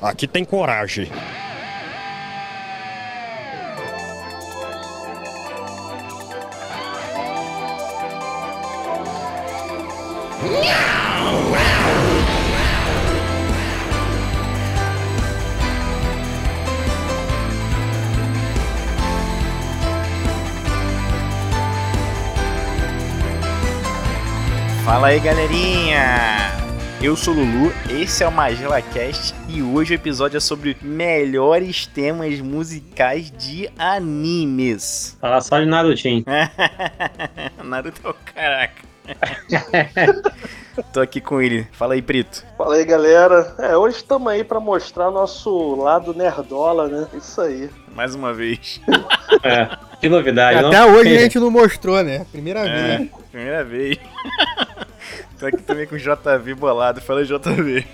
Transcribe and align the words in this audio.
aqui 0.00 0.26
tem 0.26 0.44
coragem. 0.44 1.10
Fala 24.84 25.08
aí, 25.08 25.20
galerinha! 25.20 26.57
Eu 27.00 27.16
sou 27.16 27.32
o 27.32 27.36
Lulu, 27.36 27.72
esse 27.88 28.24
é 28.24 28.28
o 28.28 28.32
Magela 28.32 28.82
Cast 28.82 29.32
e 29.48 29.62
hoje 29.62 29.94
o 29.94 29.96
episódio 29.96 30.36
é 30.36 30.40
sobre 30.40 30.76
melhores 30.82 31.86
temas 31.86 32.40
musicais 32.40 33.30
de 33.30 33.70
animes. 33.78 35.16
Fala 35.20 35.40
só 35.40 35.60
de 35.60 35.66
Narutinho. 35.66 36.24
Naruto, 37.62 38.14
caraca. 38.34 38.82
Tô 40.92 41.00
aqui 41.00 41.20
com 41.20 41.40
ele. 41.40 41.66
Fala 41.72 41.94
aí, 41.94 42.02
Prito. 42.02 42.44
Fala 42.56 42.74
aí, 42.74 42.84
galera. 42.84 43.54
É, 43.58 43.76
hoje 43.76 43.96
estamos 43.96 44.30
aí 44.30 44.42
pra 44.44 44.58
mostrar 44.60 45.10
nosso 45.10 45.76
lado 45.76 46.12
nerdola, 46.12 46.88
né? 46.88 47.06
Isso 47.14 47.40
aí. 47.40 47.70
Mais 47.94 48.14
uma 48.14 48.34
vez. 48.34 48.80
É, 49.42 49.68
que 50.00 50.08
novidade, 50.08 50.58
Até 50.64 50.78
não? 50.80 50.92
hoje 50.94 51.16
a 51.16 51.20
gente 51.22 51.38
não 51.38 51.50
mostrou, 51.50 52.02
né? 52.02 52.26
Primeira 52.30 52.60
É, 52.68 52.98
vez. 52.98 53.10
primeira 53.30 53.64
vez. 53.64 53.98
Tô 55.38 55.46
aqui 55.46 55.62
também 55.62 55.86
com 55.86 55.94
o 55.94 55.98
JV 55.98 56.54
bolado. 56.54 57.00
Fala 57.00 57.24
JV. 57.24 57.84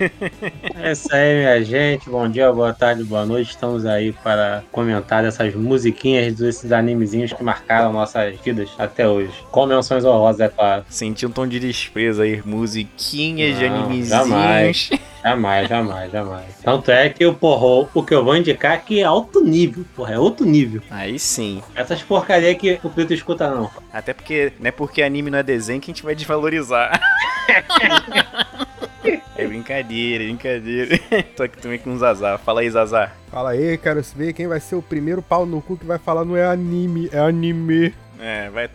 É 0.77 0.93
isso 0.93 1.15
aí, 1.15 1.39
minha 1.41 1.63
gente. 1.63 2.09
Bom 2.09 2.27
dia, 2.27 2.51
boa 2.51 2.73
tarde, 2.73 3.05
boa 3.05 3.27
noite. 3.27 3.51
Estamos 3.51 3.85
aí 3.85 4.13
para 4.13 4.65
comentar 4.73 5.23
dessas 5.23 5.55
musiquinhas 5.55 6.35
desses 6.35 6.73
animezinhos 6.73 7.35
que 7.35 7.43
marcaram 7.43 7.93
nossas 7.93 8.35
vidas 8.41 8.71
até 8.79 9.07
hoje. 9.07 9.33
Com 9.51 9.67
menções 9.67 10.05
honrosas, 10.07 10.41
é 10.41 10.49
claro. 10.49 10.85
Senti 10.89 11.27
um 11.27 11.31
tom 11.31 11.47
de 11.47 11.61
desprezo 11.61 12.23
aí. 12.23 12.41
Musiquinhas 12.47 13.59
de 13.59 13.69
Não, 13.69 13.77
animezinhos. 13.77 14.09
jamais. 14.09 14.91
Jamais, 15.25 15.67
jamais, 15.67 16.13
jamais. 16.13 16.45
Tanto 16.63 16.91
é 16.91 17.09
que 17.09 17.25
o 17.25 17.33
porro, 17.33 17.89
o 17.95 18.03
que 18.03 18.15
eu 18.15 18.23
vou 18.23 18.37
indicar 18.37 18.73
aqui 18.73 19.01
é 19.01 19.05
alto 19.05 19.41
nível, 19.43 19.83
porra, 19.97 20.13
é 20.13 20.19
outro 20.19 20.45
nível. 20.45 20.83
Aí 20.91 21.19
sim. 21.19 21.63
Essas 21.75 22.03
porcaria 22.03 22.55
que 22.55 22.79
o 22.85 22.91
Preto 22.91 23.15
escuta, 23.15 23.49
não. 23.49 23.71
Até 23.91 24.13
porque 24.13 24.53
não 24.61 24.69
é 24.69 24.71
porque 24.71 25.03
anime 25.03 25.31
não 25.31 25.39
é 25.39 25.43
desenho 25.43 25.81
que 25.81 25.91
a 25.91 25.95
gente 25.95 26.05
vai 26.05 26.15
desvalorizar. 26.15 27.01
é 29.35 29.47
brincadeira, 29.47 30.25
é 30.25 30.27
brincadeira. 30.27 30.99
Tô 31.35 31.45
aqui 31.45 31.57
também 31.57 31.79
com 31.79 31.95
o 31.95 31.99
Zazar. 31.99 32.39
Fala 32.41 32.61
aí, 32.61 32.69
Zazar. 32.69 33.17
Fala 33.31 33.53
aí, 33.53 33.79
quero 33.79 34.03
ver 34.15 34.35
quem 34.35 34.47
vai 34.47 34.61
ser 34.61 34.77
o 34.77 34.83
primeiro 34.83 35.23
pau 35.23 35.47
no 35.47 35.63
cu 35.63 35.79
que 35.79 35.87
vai 35.87 35.99
falar 35.99 36.27
não 36.27 36.37
é 36.37 36.45
anime, 36.45 37.09
é 37.11 37.19
anime. 37.19 37.95
É, 38.21 38.51
vai. 38.51 38.69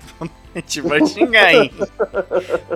A 0.56 0.60
gente 0.60 0.82
vai 0.82 1.06
xingar, 1.06 1.54
hein? 1.54 1.72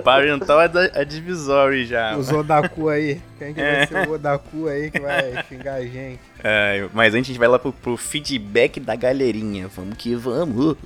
Parental 0.04 0.60
é, 0.60 0.68
da, 0.68 0.84
é 0.94 1.04
divisório 1.04 1.84
já. 1.84 2.16
Os 2.16 2.30
Odaku 2.30 2.88
aí. 2.88 3.20
Quem 3.38 3.52
que 3.52 3.60
É. 3.60 3.78
vai 3.78 3.86
ser 3.86 4.08
o 4.08 4.12
Odaku 4.12 4.68
aí 4.68 4.90
que 4.90 5.00
vai 5.00 5.44
xingar 5.48 5.74
a 5.74 5.82
gente? 5.84 6.20
É, 6.42 6.88
mas 6.94 7.14
antes 7.14 7.24
a 7.24 7.32
gente 7.32 7.38
vai 7.38 7.48
lá 7.48 7.58
pro, 7.58 7.72
pro 7.72 7.96
feedback 7.96 8.78
da 8.78 8.94
galerinha. 8.94 9.66
Vamos 9.68 9.96
que 9.96 10.14
vamos. 10.14 10.76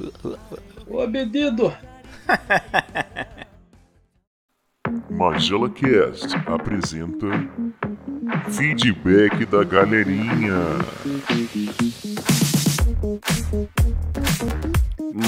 Ô, 0.88 1.06
Bedido! 1.06 1.72
Magela 5.10 5.68
Cast 5.70 6.34
apresenta 6.46 7.26
Feedback 8.50 9.44
da 9.46 9.64
Galerinha. 9.64 10.54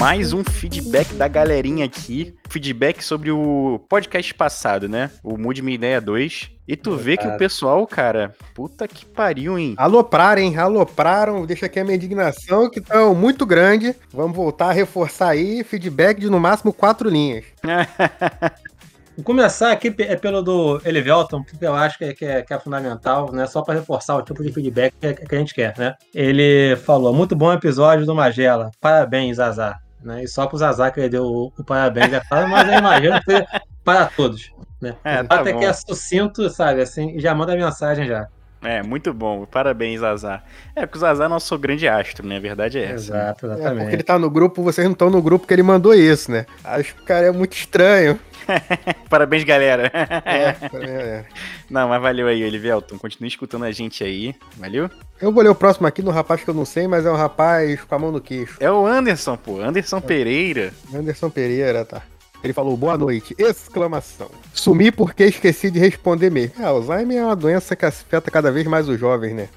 Mais 0.01 0.33
um 0.33 0.43
feedback 0.43 1.13
da 1.13 1.27
galerinha 1.27 1.85
aqui. 1.85 2.35
Feedback 2.49 3.03
sobre 3.03 3.29
o 3.29 3.79
podcast 3.87 4.33
passado, 4.33 4.89
né? 4.89 5.11
O 5.23 5.37
Mood 5.37 5.61
Me 5.61 5.75
Ideia 5.75 6.01
2. 6.01 6.49
E 6.67 6.75
tu 6.75 6.95
vê 6.95 7.15
que 7.15 7.27
o 7.27 7.37
pessoal, 7.37 7.85
cara, 7.85 8.33
puta 8.55 8.87
que 8.87 9.05
pariu, 9.05 9.59
hein? 9.59 9.75
Alopraram, 9.77 10.41
hein? 10.41 10.57
Alopraram. 10.57 11.45
Deixa 11.45 11.67
aqui 11.67 11.79
a 11.79 11.83
minha 11.83 11.95
indignação, 11.95 12.67
que 12.67 12.79
estão 12.79 13.13
muito 13.13 13.45
grande. 13.45 13.95
Vamos 14.11 14.35
voltar 14.35 14.69
a 14.69 14.73
reforçar 14.73 15.29
aí. 15.29 15.63
Feedback 15.63 16.19
de 16.19 16.31
no 16.31 16.39
máximo 16.39 16.73
quatro 16.73 17.07
linhas. 17.07 17.45
Vou 19.15 19.23
começar 19.23 19.71
aqui 19.71 19.93
é 19.99 20.15
pelo 20.15 20.41
do 20.41 20.81
Elivelton, 20.83 21.43
porque 21.43 21.63
eu 21.63 21.75
acho 21.75 21.99
que 21.99 22.05
é, 22.05 22.13
que 22.15 22.25
é- 22.25 22.41
que 22.41 22.51
é 22.51 22.59
fundamental, 22.59 23.31
né? 23.31 23.45
Só 23.45 23.61
para 23.61 23.75
reforçar 23.75 24.15
o 24.15 24.23
tipo 24.23 24.41
de 24.41 24.51
feedback 24.51 24.95
que, 24.99 25.13
que 25.13 25.35
a 25.35 25.37
gente 25.37 25.53
quer, 25.53 25.77
né? 25.77 25.93
Ele 26.15 26.75
falou: 26.77 27.13
muito 27.13 27.35
bom 27.35 27.53
episódio 27.53 28.03
do 28.03 28.15
Magela. 28.15 28.71
Parabéns, 28.81 29.37
Azar. 29.37 29.79
Né? 30.03 30.23
E 30.23 30.27
só 30.27 30.47
pro 30.47 30.57
Zazar 30.57 30.93
que 30.93 30.99
ele 30.99 31.09
deu 31.09 31.23
o, 31.23 31.53
o 31.57 31.63
parabéns, 31.63 32.11
é 32.13 32.19
claro, 32.19 32.47
mas 32.49 32.67
eu 32.67 32.79
imagino 32.79 33.19
que 33.21 33.31
seja 33.31 33.47
para 33.83 34.05
todos. 34.07 34.51
Né? 34.81 34.95
É, 35.03 35.21
tá 35.23 35.39
Até 35.41 35.53
bom. 35.53 35.59
que 35.59 35.65
é 35.65 35.73
sucinto, 35.73 36.49
sabe? 36.49 36.81
Assim, 36.81 37.15
e 37.15 37.19
já 37.19 37.35
manda 37.35 37.53
a 37.53 37.55
mensagem 37.55 38.07
já. 38.07 38.27
É, 38.63 38.83
muito 38.83 39.11
bom. 39.13 39.45
Parabéns, 39.45 40.01
Zazar. 40.01 40.43
É, 40.75 40.81
porque 40.85 40.97
o 40.97 41.01
Zazar 41.01 41.25
é 41.25 41.29
nosso 41.29 41.57
grande 41.57 41.87
astro, 41.87 42.25
né? 42.27 42.37
A 42.37 42.39
verdade 42.39 42.77
é 42.77 42.83
essa. 42.83 42.93
Exato, 43.13 43.47
É, 43.47 43.53
exatamente. 43.53 43.79
porque 43.81 43.95
ele 43.95 44.03
tá 44.03 44.19
no 44.19 44.29
grupo, 44.29 44.61
vocês 44.61 44.85
não 44.85 44.93
estão 44.93 45.09
no 45.09 45.21
grupo 45.21 45.47
que 45.47 45.53
ele 45.53 45.63
mandou 45.63 45.93
isso, 45.95 46.31
né? 46.31 46.45
Acho 46.63 46.93
que 46.95 47.01
o 47.01 47.05
cara 47.05 47.25
é 47.27 47.31
muito 47.31 47.53
estranho. 47.53 48.19
Parabéns, 49.09 49.43
galera. 49.43 49.91
É, 50.25 50.55
é. 50.85 51.25
Não, 51.69 51.89
mas 51.89 52.01
valeu 52.01 52.27
aí, 52.27 52.41
Elivelton. 52.41 52.97
Continue 52.97 53.27
escutando 53.29 53.65
a 53.65 53.71
gente 53.71 54.03
aí. 54.03 54.35
Valeu? 54.57 54.89
Eu 55.21 55.31
vou 55.31 55.43
ler 55.43 55.49
o 55.49 55.55
próximo 55.55 55.87
aqui 55.87 56.01
no 56.01 56.11
rapaz 56.11 56.43
que 56.43 56.49
eu 56.49 56.53
não 56.53 56.65
sei, 56.65 56.87
mas 56.87 57.05
é 57.05 57.11
um 57.11 57.15
rapaz 57.15 57.81
com 57.83 57.95
a 57.95 57.99
mão 57.99 58.11
no 58.11 58.21
queixo. 58.21 58.57
É 58.59 58.71
o 58.71 58.85
Anderson, 58.85 59.37
pô. 59.37 59.61
Anderson 59.61 60.01
Pereira. 60.01 60.73
Anderson 60.93 61.29
Pereira, 61.29 61.85
tá. 61.85 62.01
Ele 62.43 62.53
falou 62.53 62.75
boa 62.75 62.97
noite, 62.97 63.35
exclamação. 63.37 64.29
Sumi 64.51 64.91
porque 64.91 65.25
esqueci 65.25 65.69
de 65.69 65.77
responder 65.77 66.31
mesmo. 66.31 66.55
É, 66.59 66.65
Alzheimer 66.65 67.19
é 67.19 67.23
uma 67.23 67.35
doença 67.35 67.75
que 67.75 67.85
afeta 67.85 68.31
cada 68.31 68.51
vez 68.51 68.65
mais 68.65 68.89
os 68.89 68.99
jovens, 68.99 69.33
né? 69.33 69.49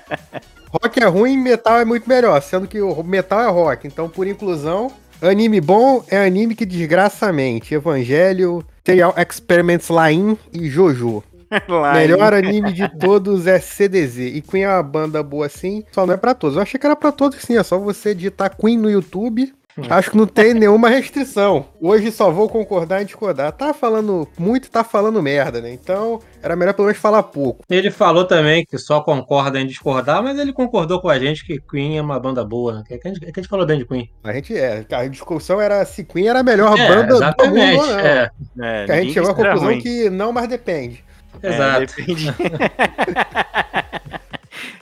rock 0.70 1.02
é 1.02 1.06
ruim, 1.06 1.38
metal 1.38 1.78
é 1.78 1.84
muito 1.84 2.06
melhor, 2.06 2.40
sendo 2.42 2.68
que 2.68 2.80
o 2.80 3.02
metal 3.02 3.40
é 3.40 3.48
rock. 3.48 3.86
Então, 3.86 4.08
por 4.08 4.26
inclusão, 4.26 4.92
anime 5.22 5.60
bom 5.60 6.04
é 6.08 6.24
anime 6.24 6.54
que 6.54 6.64
desgraça 6.64 7.26
a 7.26 7.32
mente. 7.32 7.74
Evangelho, 7.74 8.64
Serial 8.84 9.14
Experiments 9.16 9.88
Lain 9.88 10.36
e 10.52 10.68
Jojo. 10.68 11.22
Melhor 11.94 12.32
anime 12.32 12.72
de 12.72 12.88
todos 12.98 13.46
é 13.46 13.58
CDZ. 13.58 14.18
E 14.18 14.40
Queen 14.40 14.64
é 14.64 14.68
uma 14.68 14.82
banda 14.82 15.22
boa 15.22 15.46
assim, 15.46 15.84
só 15.90 16.06
não 16.06 16.14
é 16.14 16.16
pra 16.16 16.34
todos. 16.34 16.56
Eu 16.56 16.62
achei 16.62 16.78
que 16.78 16.86
era 16.86 16.94
pra 16.94 17.10
todos 17.10 17.40
sim, 17.40 17.56
é 17.56 17.62
só 17.62 17.78
você 17.78 18.14
digitar 18.14 18.56
Queen 18.56 18.78
no 18.78 18.90
YouTube. 18.90 19.52
Acho 19.88 20.10
que 20.10 20.16
não 20.16 20.26
tem 20.26 20.54
nenhuma 20.54 20.88
restrição. 20.88 21.66
Hoje 21.80 22.10
só 22.10 22.30
vou 22.30 22.48
concordar 22.48 23.02
e 23.02 23.04
discordar. 23.04 23.52
Tá 23.52 23.72
falando 23.72 24.28
muito, 24.38 24.70
tá 24.70 24.82
falando 24.84 25.22
merda, 25.22 25.60
né? 25.60 25.72
Então, 25.72 26.20
era 26.42 26.56
melhor 26.56 26.74
pelo 26.74 26.86
menos 26.86 27.00
falar 27.00 27.22
pouco. 27.22 27.64
Ele 27.70 27.90
falou 27.90 28.24
também 28.24 28.64
que 28.64 28.76
só 28.78 29.00
concorda 29.00 29.60
em 29.60 29.66
discordar, 29.66 30.22
mas 30.22 30.38
ele 30.38 30.52
concordou 30.52 31.00
com 31.00 31.08
a 31.08 31.18
gente 31.18 31.44
que 31.46 31.60
Queen 31.60 31.98
é 31.98 32.02
uma 32.02 32.18
banda 32.18 32.44
boa. 32.44 32.74
né? 32.74 32.82
Que 32.86 32.94
a 32.94 33.08
gente, 33.10 33.20
que 33.20 33.26
a 33.26 33.32
gente 33.42 33.48
falou 33.48 33.66
bem 33.66 33.78
de 33.78 33.84
Queen. 33.86 34.10
A 34.24 34.32
gente 34.32 34.56
é, 34.56 34.84
a 34.90 35.06
discussão 35.06 35.60
era 35.60 35.84
se 35.84 36.04
Queen 36.04 36.28
era 36.28 36.40
a 36.40 36.42
melhor 36.42 36.78
É, 36.78 36.88
banda 36.88 37.34
do 37.38 37.46
mundo 37.46 37.86
não. 37.86 37.98
é, 37.98 38.30
É, 38.60 38.86
Que 38.86 38.92
a 38.92 39.02
gente 39.02 39.12
chegou 39.12 39.30
à 39.30 39.34
conclusão 39.34 39.68
ruim. 39.68 39.80
que 39.80 40.10
não, 40.10 40.32
mas 40.32 40.48
depende. 40.48 41.04
É, 41.42 41.54
exato. 41.54 41.94
depende. 41.96 42.34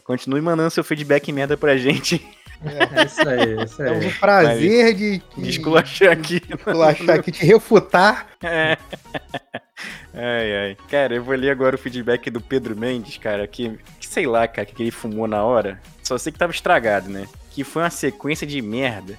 Continue 0.04 0.40
mandando 0.40 0.70
seu 0.70 0.82
feedback 0.82 1.30
merda 1.32 1.56
pra 1.56 1.76
gente. 1.76 2.26
É 2.64 3.04
isso 3.04 3.28
aí, 3.28 3.58
é 3.58 3.64
isso 3.64 3.76
Temos 3.76 4.04
aí. 4.04 4.10
o 4.10 4.18
prazer 4.18 4.94
de, 4.94 5.18
de 5.18 5.42
Desculachar 5.42 6.10
aqui. 6.10 6.42
esculachar 6.48 7.10
aqui, 7.18 7.32
te 7.32 7.44
refutar. 7.46 8.26
É. 8.40 8.78
Ai, 10.14 10.56
ai. 10.56 10.76
Cara, 10.88 11.14
eu 11.14 11.22
vou 11.24 11.34
ler 11.34 11.50
agora 11.50 11.74
o 11.76 11.78
feedback 11.78 12.30
do 12.30 12.40
Pedro 12.40 12.76
Mendes, 12.76 13.16
cara, 13.18 13.46
que, 13.46 13.78
que 13.98 14.06
sei 14.06 14.26
lá, 14.26 14.46
cara, 14.46 14.64
que 14.66 14.80
ele 14.80 14.90
fumou 14.92 15.26
na 15.26 15.42
hora. 15.44 15.80
Só 16.04 16.16
sei 16.18 16.32
que 16.32 16.38
tava 16.38 16.52
estragado, 16.52 17.08
né? 17.08 17.26
Que 17.50 17.64
foi 17.64 17.82
uma 17.82 17.90
sequência 17.90 18.46
de 18.46 18.60
merda. 18.62 19.18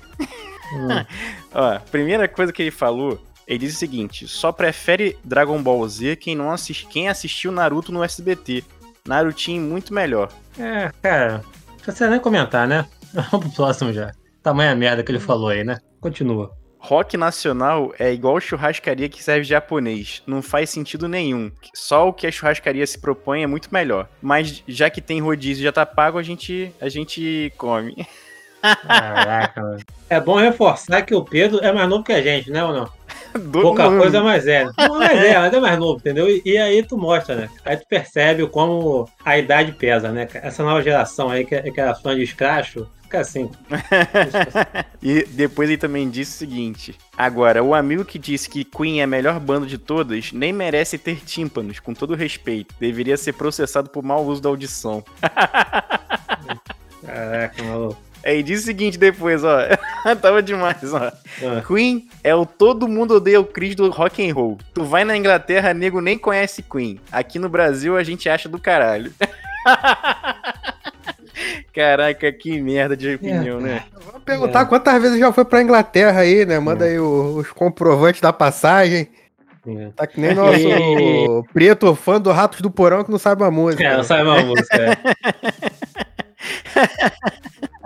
Hum. 0.73 0.87
Ó, 1.53 1.79
primeira 1.91 2.27
coisa 2.29 2.51
que 2.53 2.61
ele 2.61 2.71
falou, 2.71 3.21
ele 3.47 3.59
diz 3.59 3.75
o 3.75 3.77
seguinte: 3.77 4.27
só 4.27 4.51
prefere 4.51 5.17
Dragon 5.23 5.61
Ball 5.61 5.87
Z 5.87 6.15
quem 6.15 6.35
não 6.35 6.51
assiste, 6.51 6.85
quem 6.87 7.09
assistiu 7.09 7.51
Naruto 7.51 7.91
no 7.91 8.03
SBT. 8.03 8.63
Narutinho 9.07 9.61
muito 9.61 9.93
melhor. 9.93 10.29
É, 10.57 10.91
cara, 11.01 11.43
não 11.67 11.77
precisa 11.77 12.09
nem 12.09 12.19
comentar, 12.19 12.67
né? 12.67 12.85
Vamos 13.31 13.47
pro 13.47 13.55
próximo 13.55 13.91
já. 13.93 14.11
Tamanha 14.43 14.75
merda 14.75 15.03
que 15.03 15.11
ele 15.11 15.19
falou 15.19 15.49
aí, 15.49 15.63
né? 15.63 15.79
Continua. 15.99 16.51
Rock 16.81 17.17
nacional 17.17 17.93
é 17.99 18.13
igual 18.13 18.39
churrascaria 18.39 19.09
que 19.09 19.21
serve 19.21 19.43
japonês. 19.43 20.23
Não 20.25 20.41
faz 20.41 20.69
sentido 20.69 21.09
nenhum. 21.09 21.51
Só 21.73 22.07
o 22.07 22.13
que 22.13 22.25
a 22.25 22.31
churrascaria 22.31 22.87
se 22.87 22.97
propõe 22.99 23.43
é 23.43 23.47
muito 23.47 23.67
melhor. 23.71 24.07
Mas 24.21 24.63
já 24.65 24.89
que 24.89 25.01
tem 25.01 25.19
rodízio 25.21 25.61
e 25.61 25.65
já 25.65 25.73
tá 25.73 25.85
pago, 25.85 26.17
a 26.17 26.23
gente, 26.23 26.71
a 26.79 26.87
gente 26.87 27.51
come. 27.57 28.07
Caraca, 28.61 29.61
mano. 29.61 29.79
É 30.09 30.19
bom 30.19 30.35
reforçar 30.35 31.01
que 31.01 31.13
o 31.13 31.23
Pedro 31.23 31.59
é 31.63 31.71
mais 31.71 31.87
novo 31.89 32.03
que 32.03 32.11
a 32.13 32.21
gente, 32.21 32.49
né 32.51 32.63
ou 32.63 32.73
não? 32.73 32.89
Do 33.39 33.61
Pouca 33.61 33.85
ano. 33.85 33.97
coisa, 33.99 34.21
mas 34.23 34.47
é. 34.47 34.65
Mas 34.77 35.23
é, 35.23 35.37
mas 35.37 35.53
é 35.53 35.59
mais 35.59 35.77
novo, 35.77 35.99
entendeu? 35.99 36.29
E, 36.29 36.41
e 36.45 36.57
aí 36.57 36.81
tu 36.83 36.97
mostra, 36.97 37.35
né? 37.35 37.49
Aí 37.63 37.77
tu 37.77 37.85
percebe 37.87 38.47
como 38.47 39.07
a 39.23 39.37
idade 39.37 39.71
pesa, 39.73 40.11
né? 40.11 40.27
Essa 40.35 40.63
nova 40.63 40.81
geração 40.81 41.29
aí, 41.29 41.45
que, 41.45 41.55
é- 41.55 41.61
que 41.71 41.79
era 41.79 41.93
fã 41.95 42.15
de 42.15 42.25
Scratch, 42.25 42.77
fica 43.09 43.19
assim. 43.19 43.49
E 45.01 45.23
depois 45.23 45.69
ele 45.69 45.77
também 45.77 46.09
disse 46.09 46.35
o 46.35 46.37
seguinte: 46.37 46.93
Agora, 47.17 47.63
o 47.63 47.73
amigo 47.73 48.03
que 48.05 48.19
disse 48.19 48.49
que 48.49 48.65
Queen 48.65 48.99
é 48.99 49.03
a 49.03 49.07
melhor 49.07 49.39
banda 49.39 49.65
de 49.65 49.77
todas 49.77 50.33
nem 50.33 50.53
merece 50.53 50.97
ter 50.97 51.21
tímpanos, 51.21 51.79
com 51.79 51.93
todo 51.93 52.15
respeito. 52.15 52.75
Deveria 52.79 53.15
ser 53.15 53.33
processado 53.33 53.89
por 53.89 54.03
mau 54.03 54.25
uso 54.25 54.41
da 54.41 54.49
audição. 54.49 55.03
Caraca, 57.05 57.63
maluco. 57.63 57.97
Aí 58.25 58.43
disse 58.43 58.63
o 58.63 58.65
seguinte 58.65 58.97
depois, 58.97 59.41
ó. 59.45 59.59
Tava 60.21 60.43
demais, 60.43 60.93
ó. 60.93 61.09
Ah, 61.41 61.63
Queen 61.65 62.09
é 62.21 62.35
o 62.35 62.45
todo 62.45 62.89
mundo 62.89 63.15
odeia 63.15 63.39
o 63.39 63.45
Chris 63.45 63.75
do 63.75 63.89
rock 63.89 64.29
and 64.29 64.33
roll. 64.33 64.57
Tu 64.73 64.83
vai 64.83 65.05
na 65.05 65.15
Inglaterra, 65.15 65.73
nego 65.73 66.01
nem 66.01 66.17
conhece 66.17 66.61
Queen. 66.61 66.99
Aqui 67.09 67.39
no 67.39 67.47
Brasil 67.47 67.95
a 67.95 68.03
gente 68.03 68.27
acha 68.27 68.49
do 68.49 68.59
caralho. 68.59 69.13
Caraca, 71.73 72.31
que 72.31 72.59
merda 72.61 72.95
de 72.97 73.15
opinião, 73.15 73.59
né? 73.59 73.83
Vamos 74.05 74.23
perguntar 74.23 74.65
quantas 74.65 75.01
vezes 75.01 75.19
já 75.19 75.31
foi 75.31 75.45
pra 75.45 75.61
Inglaterra 75.61 76.21
aí, 76.21 76.45
né? 76.45 76.59
Manda 76.59 76.85
aí 76.85 76.99
o- 76.99 77.35
os 77.37 77.51
comprovantes 77.51 78.21
da 78.21 78.33
passagem. 78.33 79.07
é. 79.67 79.89
Tá 79.95 80.07
que 80.07 80.19
nem 80.19 80.33
nosso 80.33 81.43
preto 81.53 81.93
fã 81.95 82.19
do 82.19 82.31
Ratos 82.31 82.61
do 82.61 82.71
Porão 82.71 83.03
que 83.03 83.11
não 83.11 83.19
sabe 83.19 83.43
a 83.43 83.51
música. 83.51 83.83
É, 83.83 83.89
né? 83.91 83.97
não 83.97 84.03
sabe 84.03 84.23
uma 84.23 84.41
música. 84.41 84.97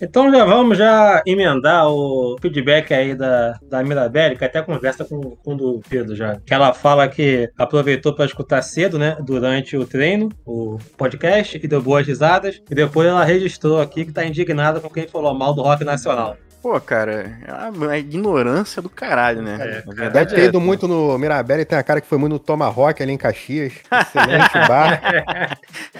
Então 0.00 0.30
já 0.30 0.44
vamos 0.44 0.78
já 0.78 1.22
emendar 1.26 1.88
o 1.88 2.36
feedback 2.40 2.94
aí 2.94 3.14
da, 3.14 3.58
da 3.62 3.82
Mirabelle, 3.82 4.36
que 4.36 4.44
até 4.44 4.62
conversa 4.62 5.04
com, 5.04 5.36
com 5.36 5.54
o 5.54 5.80
Pedro 5.88 6.14
já. 6.14 6.38
Que 6.46 6.54
ela 6.54 6.72
fala 6.72 7.08
que 7.08 7.50
aproveitou 7.58 8.12
para 8.14 8.24
escutar 8.24 8.62
cedo, 8.62 8.98
né? 8.98 9.16
Durante 9.20 9.76
o 9.76 9.84
treino, 9.84 10.28
o 10.46 10.78
podcast, 10.96 11.58
e 11.62 11.68
deu 11.68 11.82
boas 11.82 12.06
risadas. 12.06 12.62
E 12.70 12.74
depois 12.74 13.08
ela 13.08 13.24
registrou 13.24 13.80
aqui 13.80 14.04
que 14.04 14.12
tá 14.12 14.24
indignada 14.24 14.80
com 14.80 14.88
quem 14.88 15.08
falou 15.08 15.34
mal 15.34 15.52
do 15.54 15.62
rock 15.62 15.84
nacional. 15.84 16.36
Pô, 16.60 16.80
cara, 16.80 17.38
é 17.46 17.70
uma 17.70 17.96
ignorância 17.96 18.82
do 18.82 18.90
caralho, 18.90 19.40
né? 19.42 19.54
É, 19.60 19.84
Na 19.86 19.94
Deve 19.94 19.94
verdade 19.94 20.34
ter 20.34 20.40
é. 20.42 20.44
ido 20.46 20.60
muito 20.60 20.88
no 20.88 21.16
Mirabelle, 21.16 21.64
tem 21.64 21.78
a 21.78 21.82
cara 21.84 22.00
que 22.00 22.06
foi 22.08 22.18
muito 22.18 22.32
no 22.32 22.38
Tomahawk 22.40 23.00
ali 23.00 23.12
em 23.12 23.16
Caxias. 23.16 23.74
Excelente 23.92 24.58
bar. 24.66 25.00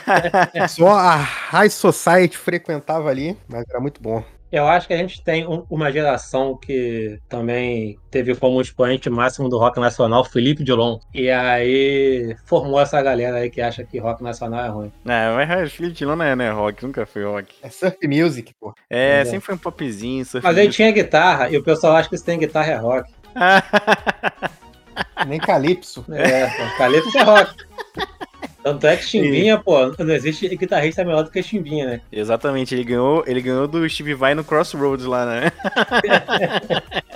Só 0.69 0.88
a 0.90 1.14
High 1.16 1.70
Society 1.70 2.37
frequentava 2.37 3.08
ali, 3.08 3.38
mas 3.49 3.64
era 3.69 3.81
muito 3.81 4.02
bom. 4.02 4.25
Eu 4.50 4.66
acho 4.66 4.86
que 4.86 4.94
a 4.94 4.96
gente 4.96 5.22
tem 5.22 5.46
um- 5.46 5.64
uma 5.68 5.92
geração 5.92 6.56
que 6.56 7.18
também 7.28 7.98
teve 8.10 8.34
como 8.34 8.60
expoente 8.62 9.10
máximo 9.10 9.46
do 9.48 9.58
rock 9.58 9.78
nacional 9.78 10.24
Felipe 10.24 10.64
Dilon. 10.64 10.98
E 11.12 11.30
aí 11.30 12.34
formou 12.46 12.80
essa 12.80 13.00
galera 13.02 13.36
aí 13.38 13.50
que 13.50 13.60
acha 13.60 13.84
que 13.84 13.98
rock 13.98 14.22
nacional 14.22 14.64
é 14.64 14.68
ruim. 14.68 14.92
Não, 15.04 15.34
mas 15.36 15.72
Felipe 15.72 15.94
Dilon 15.96 16.16
não 16.16 16.24
é, 16.24 16.34
não 16.34 16.44
é 16.46 16.50
rock, 16.50 16.82
nunca 16.82 17.04
foi 17.04 17.24
rock. 17.24 17.54
É 17.62 17.68
surf 17.68 17.98
music, 18.08 18.54
pô. 18.58 18.72
É, 18.88 19.20
É. 19.20 19.24
sempre 19.26 19.40
foi 19.46 19.54
um 19.54 19.58
popzinho. 19.58 20.24
surf 20.24 20.42
Mas 20.46 20.56
ele 20.56 20.66
music. 20.68 20.76
tinha 20.76 20.92
guitarra 20.92 21.50
e 21.50 21.58
o 21.58 21.62
pessoal 21.62 21.96
acha 21.96 22.08
que 22.08 22.16
se 22.16 22.24
tem 22.24 22.38
guitarra 22.38 22.72
é 22.72 22.76
rock. 22.76 23.12
Nem 25.26 25.38
Calypso. 25.38 26.04
É, 26.10 26.46
pô, 26.46 26.76
Calypso 26.78 27.18
é 27.18 27.22
rock. 27.22 27.54
Tanto 28.62 28.87
é 28.87 28.96
que 28.96 29.05
Chimbinha, 29.05 29.58
pô, 29.58 29.87
não 29.87 30.14
existe 30.14 30.49
guitarrista 30.56 31.05
melhor 31.05 31.22
do 31.22 31.31
que 31.31 31.43
Chimbinha, 31.43 31.87
né? 31.87 32.00
Exatamente, 32.10 32.75
ele 32.75 32.84
ganhou, 32.84 33.22
ele 33.26 33.40
ganhou 33.40 33.69
do 33.69 33.88
Steve 33.88 34.14
Vai 34.14 34.34
no 34.34 34.44
Crossroads 34.44 35.06
lá, 35.06 35.25
né? 35.25 35.52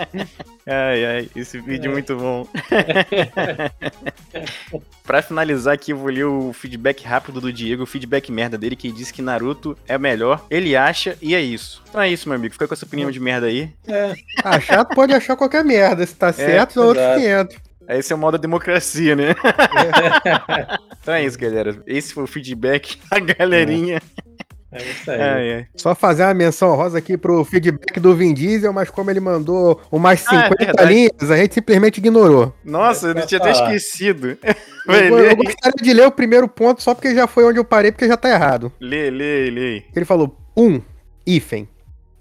ai, 0.67 1.05
ai, 1.05 1.31
esse 1.35 1.61
vídeo 1.61 1.91
é 1.91 1.93
muito 1.93 2.17
bom. 2.17 2.47
pra 5.05 5.21
finalizar 5.21 5.75
aqui, 5.75 5.93
eu 5.93 5.99
vou 5.99 6.11
ler 6.11 6.25
o 6.25 6.53
feedback 6.53 7.05
rápido 7.05 7.41
do 7.41 7.53
Diego, 7.53 7.83
o 7.83 7.87
feedback 7.87 8.31
merda 8.31 8.57
dele, 8.57 8.77
que 8.77 8.93
disse 8.93 9.13
que 9.13 9.21
Naruto 9.21 9.77
é 9.87 9.99
melhor, 9.99 10.47
ele 10.49 10.77
acha, 10.77 11.19
e 11.21 11.35
é 11.35 11.41
isso. 11.41 11.83
Então 11.89 12.01
é 12.01 12.09
isso, 12.09 12.29
meu 12.29 12.37
amigo, 12.37 12.55
fica 12.55 12.69
com 12.69 12.75
essa 12.75 12.87
opinião 12.87 13.11
de 13.11 13.19
merda 13.19 13.49
aí. 13.49 13.69
É, 13.87 14.15
Achar, 14.45 14.85
tu 14.85 14.95
pode 14.95 15.13
achar 15.13 15.37
qualquer 15.37 15.65
merda. 15.65 16.07
Se 16.07 16.15
tá 16.15 16.33
certo, 16.33 16.81
é 16.81 16.85
outros 16.85 17.05
exato. 17.05 17.21
500. 17.21 17.73
Esse 17.89 18.13
é 18.13 18.17
o 18.17 18.19
modo 18.19 18.39
da 18.39 18.43
democracia, 18.43 19.17
né? 19.17 19.35
então 21.03 21.15
é 21.15 21.25
isso, 21.25 21.39
galera. 21.39 21.83
Esse 21.87 22.15
foi 22.15 22.25
o 22.25 22.27
feedback 22.29 22.99
da 23.11 23.19
galerinha. 23.19 24.01
é 24.73 24.83
isso 24.83 25.11
aí. 25.11 25.21
Ai, 25.21 25.53
ai. 25.55 25.67
Só 25.77 25.95
fazer 25.95 26.23
uma 26.25 26.33
menção 26.35 26.75
rosa 26.75 26.97
aqui 26.99 27.19
pro 27.19 27.45
feedback 27.45 27.99
do 28.01 28.15
Vin 28.15 28.33
Diesel, 28.33 28.73
mas 28.73 28.89
como 28.89 29.11
ele 29.11 29.21
mandou 29.21 29.81
umas 29.91 30.25
Ah, 30.29 30.47
é 30.47 30.49
50 30.49 30.83
linhas, 30.85 31.31
a 31.31 31.37
gente 31.37 31.55
simplesmente 31.55 31.99
ignorou. 31.99 32.55
Nossa, 32.65 33.09
eu 33.09 33.27
tinha 33.27 33.39
até 33.41 33.53
falar. 33.53 33.75
esquecido. 33.75 34.39
Eu, 34.85 34.95
eu 34.95 35.29
aí. 35.31 35.37
gostaria 35.37 35.81
de 35.81 35.93
ler 35.93 36.09
o 36.09 36.11
primeiro 36.11 36.49
ponto 36.49 36.83
só 36.83 36.93
porque 36.93 37.15
já 37.15 37.29
foi 37.29 37.45
onde 37.45 37.57
eu 37.57 37.65
parei, 37.65 37.93
porque 37.93 38.09
já 38.09 38.17
tá 38.17 38.29
errado. 38.29 38.73
lê, 38.81 39.11
lê, 39.11 39.49
lê. 39.49 39.83
Ele 39.95 40.05
falou, 40.05 40.37
um, 40.57 40.81
hífen. 41.25 41.69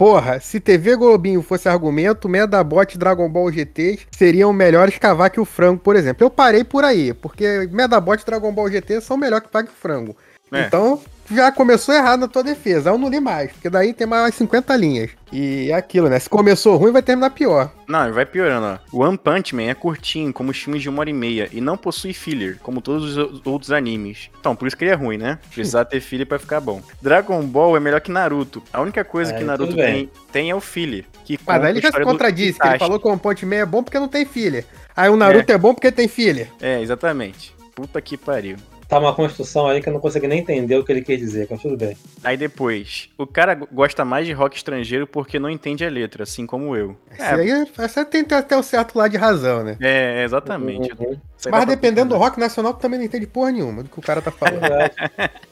Porra, 0.01 0.39
se 0.39 0.59
TV 0.59 0.95
Globinho 0.95 1.43
fosse 1.43 1.69
argumento, 1.69 2.27
Medabot 2.27 2.91
e 2.91 2.97
Dragon 2.97 3.29
Ball 3.29 3.51
GT 3.51 3.99
seriam 4.09 4.51
melhores 4.51 4.97
que 4.97 5.05
a 5.05 5.13
Vaca 5.13 5.39
e 5.39 5.43
o 5.43 5.45
Frango, 5.45 5.79
por 5.79 5.95
exemplo. 5.95 6.25
Eu 6.25 6.29
parei 6.31 6.63
por 6.63 6.83
aí, 6.83 7.13
porque 7.13 7.69
Medabot 7.71 8.19
e 8.19 8.25
Dragon 8.25 8.51
Ball 8.51 8.67
GT 8.67 8.99
são 8.99 9.15
melhores 9.15 9.45
que 9.45 9.53
Vaca 9.53 9.69
e 9.69 9.71
o 9.71 9.75
Frango. 9.75 10.17
É. 10.51 10.65
Então, 10.65 10.99
já 11.35 11.51
começou 11.51 11.93
errado 11.93 12.21
na 12.21 12.27
tua 12.27 12.43
defesa. 12.43 12.89
Eu 12.89 12.97
não 12.97 13.09
li 13.09 13.19
mais, 13.19 13.51
porque 13.51 13.69
daí 13.69 13.93
tem 13.93 14.07
mais 14.07 14.35
50 14.35 14.75
linhas. 14.75 15.11
E 15.31 15.71
é 15.71 15.73
aquilo, 15.73 16.09
né? 16.09 16.19
Se 16.19 16.29
começou 16.29 16.75
ruim, 16.75 16.91
vai 16.91 17.01
terminar 17.01 17.29
pior. 17.29 17.71
Não, 17.87 18.11
vai 18.11 18.25
piorando, 18.25 18.79
ó. 18.91 19.05
One 19.05 19.17
Punch 19.17 19.55
Man 19.55 19.63
é 19.63 19.73
curtinho, 19.73 20.33
como 20.33 20.51
os 20.51 20.57
filmes 20.57 20.81
de 20.81 20.89
uma 20.89 20.99
hora 20.99 21.09
e 21.09 21.13
meia, 21.13 21.47
e 21.51 21.61
não 21.61 21.77
possui 21.77 22.13
filler, 22.13 22.57
como 22.61 22.81
todos 22.81 23.15
os 23.17 23.45
outros 23.45 23.71
animes. 23.71 24.29
Então, 24.39 24.55
por 24.55 24.67
isso 24.67 24.75
que 24.75 24.83
ele 24.83 24.91
é 24.91 24.95
ruim, 24.95 25.17
né? 25.17 25.39
Precisar 25.53 25.85
ter 25.85 26.01
filler 26.01 26.27
pra 26.27 26.37
ficar 26.37 26.59
bom. 26.59 26.81
Dragon 27.01 27.41
Ball 27.43 27.77
é 27.77 27.79
melhor 27.79 28.01
que 28.01 28.11
Naruto. 28.11 28.61
A 28.73 28.81
única 28.81 29.03
coisa 29.05 29.33
É, 29.33 29.37
que 29.37 29.43
Naruto 29.43 29.75
tem, 29.75 30.09
tem 30.31 30.49
é 30.49 30.55
o 30.55 30.59
filler. 30.59 31.05
Que 31.23 31.39
Mas 31.45 31.55
conta 31.55 31.67
aí 31.67 31.73
ele 31.73 31.81
já 31.81 31.91
se 31.91 32.01
contradisse, 32.01 32.59
que 32.59 32.67
ele 32.67 32.79
falou 32.79 32.99
que 32.99 33.07
o 33.07 33.11
One 33.11 33.19
Punch 33.19 33.45
Man 33.45 33.55
é 33.55 33.65
bom 33.65 33.83
porque 33.83 33.99
não 33.99 34.07
tem 34.09 34.25
filler. 34.25 34.65
Aí 34.95 35.09
o 35.09 35.15
Naruto 35.15 35.51
é, 35.51 35.57
bom 35.57 35.73
porque 35.73 35.91
tem 35.91 36.07
filler. 36.07 36.49
É, 36.59 36.81
exatamente. 36.81 37.55
Puta 37.73 38.01
que 38.01 38.17
pariu. 38.17 38.57
Tá 38.91 38.99
uma 38.99 39.15
construção 39.15 39.67
aí 39.67 39.81
que 39.81 39.87
eu 39.87 39.93
não 39.93 40.01
consegui 40.01 40.27
nem 40.27 40.39
entender 40.39 40.75
o 40.75 40.83
que 40.83 40.91
ele 40.91 41.01
quis 41.01 41.17
dizer, 41.17 41.47
mas 41.49 41.61
tudo 41.61 41.77
bem. 41.77 41.95
Aí 42.21 42.35
depois, 42.35 43.07
o 43.17 43.25
cara 43.25 43.55
gosta 43.55 44.03
mais 44.03 44.27
de 44.27 44.33
rock 44.33 44.57
estrangeiro 44.57 45.07
porque 45.07 45.39
não 45.39 45.49
entende 45.49 45.85
a 45.85 45.89
letra, 45.89 46.23
assim 46.23 46.45
como 46.45 46.75
eu. 46.75 46.97
Isso 47.09 47.23
aí, 47.23 47.65
você 47.73 48.03
tem 48.03 48.25
até 48.29 48.57
o 48.57 48.61
certo 48.61 48.97
lado 48.97 49.11
de 49.11 49.15
razão, 49.15 49.63
né? 49.63 49.77
É, 49.79 50.25
exatamente. 50.25 50.91
Uhum. 50.99 51.17
Mas 51.49 51.65
dependendo 51.67 52.09
do 52.09 52.17
rock 52.17 52.37
nacional, 52.37 52.73
tu 52.73 52.81
também 52.81 52.99
não 52.99 53.05
entende 53.05 53.25
porra 53.25 53.51
nenhuma 53.51 53.81
do 53.81 53.89
que 53.89 53.97
o 53.97 54.01
cara 54.01 54.21
tá 54.21 54.29
falando. 54.29 54.59
Verdade. 54.59 54.93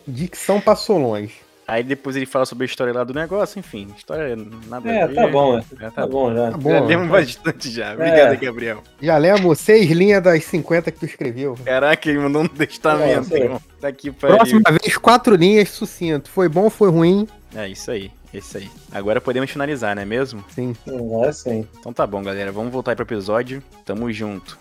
Dicção 0.06 0.60
passou 0.60 0.98
longe. 0.98 1.40
Aí 1.70 1.84
depois 1.84 2.16
ele 2.16 2.26
fala 2.26 2.46
sobre 2.46 2.64
a 2.64 2.68
história 2.68 2.94
lá 2.94 3.04
do 3.04 3.14
negócio, 3.14 3.60
enfim. 3.60 3.88
História 3.96 4.36
nada 4.68 4.90
a 4.90 4.94
É, 4.94 5.08
ver. 5.08 5.16
tá 5.16 5.28
bom, 5.28 5.56
né? 5.58 5.64
Já 5.80 5.92
Tá 5.92 6.08
bom 6.08 6.34
já. 6.34 6.52
Tá 6.52 6.58
bom. 6.58 6.70
Já 6.72 6.80
lemos 6.82 7.08
tá- 7.08 7.14
bastante 7.14 7.70
já. 7.72 7.94
Obrigado, 7.94 8.40
Gabriel. 8.40 8.84
Já 9.02 9.18
lemos 9.18 9.60
seis 9.60 9.90
linhas 9.92 10.22
das 10.24 10.44
50 10.46 10.92
que 10.92 11.00
tu 11.00 11.06
escreveu. 11.06 11.56
Caraca, 11.64 12.10
ele 12.10 12.20
mandou 12.20 12.42
um 12.44 12.48
testamento, 12.48 13.20
É, 13.34 13.38
sim. 13.38 13.44
irmão. 13.44 13.62
Tá 13.80 13.88
aqui 13.88 14.12
pariu. 14.12 14.36
Próxima 14.38 14.62
vez, 14.82 14.98
quatro 14.98 15.36
linhas 15.36 15.70
sucinto. 15.70 16.30
Foi 16.30 16.50
bom, 16.50 16.70
foi 16.70 16.90
ruim? 16.90 17.28
É 17.56 17.68
isso 17.68 17.90
aí, 17.92 18.12
é 18.34 18.38
isso 18.38 18.58
aí. 18.58 18.70
Agora 18.92 19.20
podemos 19.22 19.50
finalizar, 19.50 19.96
não 19.96 20.02
é 20.02 20.06
mesmo? 20.06 20.44
Sim. 20.50 20.76
Agora 20.88 21.32
sim. 21.34 21.68
Então 21.80 21.92
tá 21.94 22.06
bom, 22.06 22.22
galera. 22.22 22.52
Vamos 22.52 22.72
voltar 22.72 22.92
aí 22.92 22.96
pro 22.96 23.06
episódio. 23.06 23.64
Tamo 23.86 24.12
junto. 24.12 24.58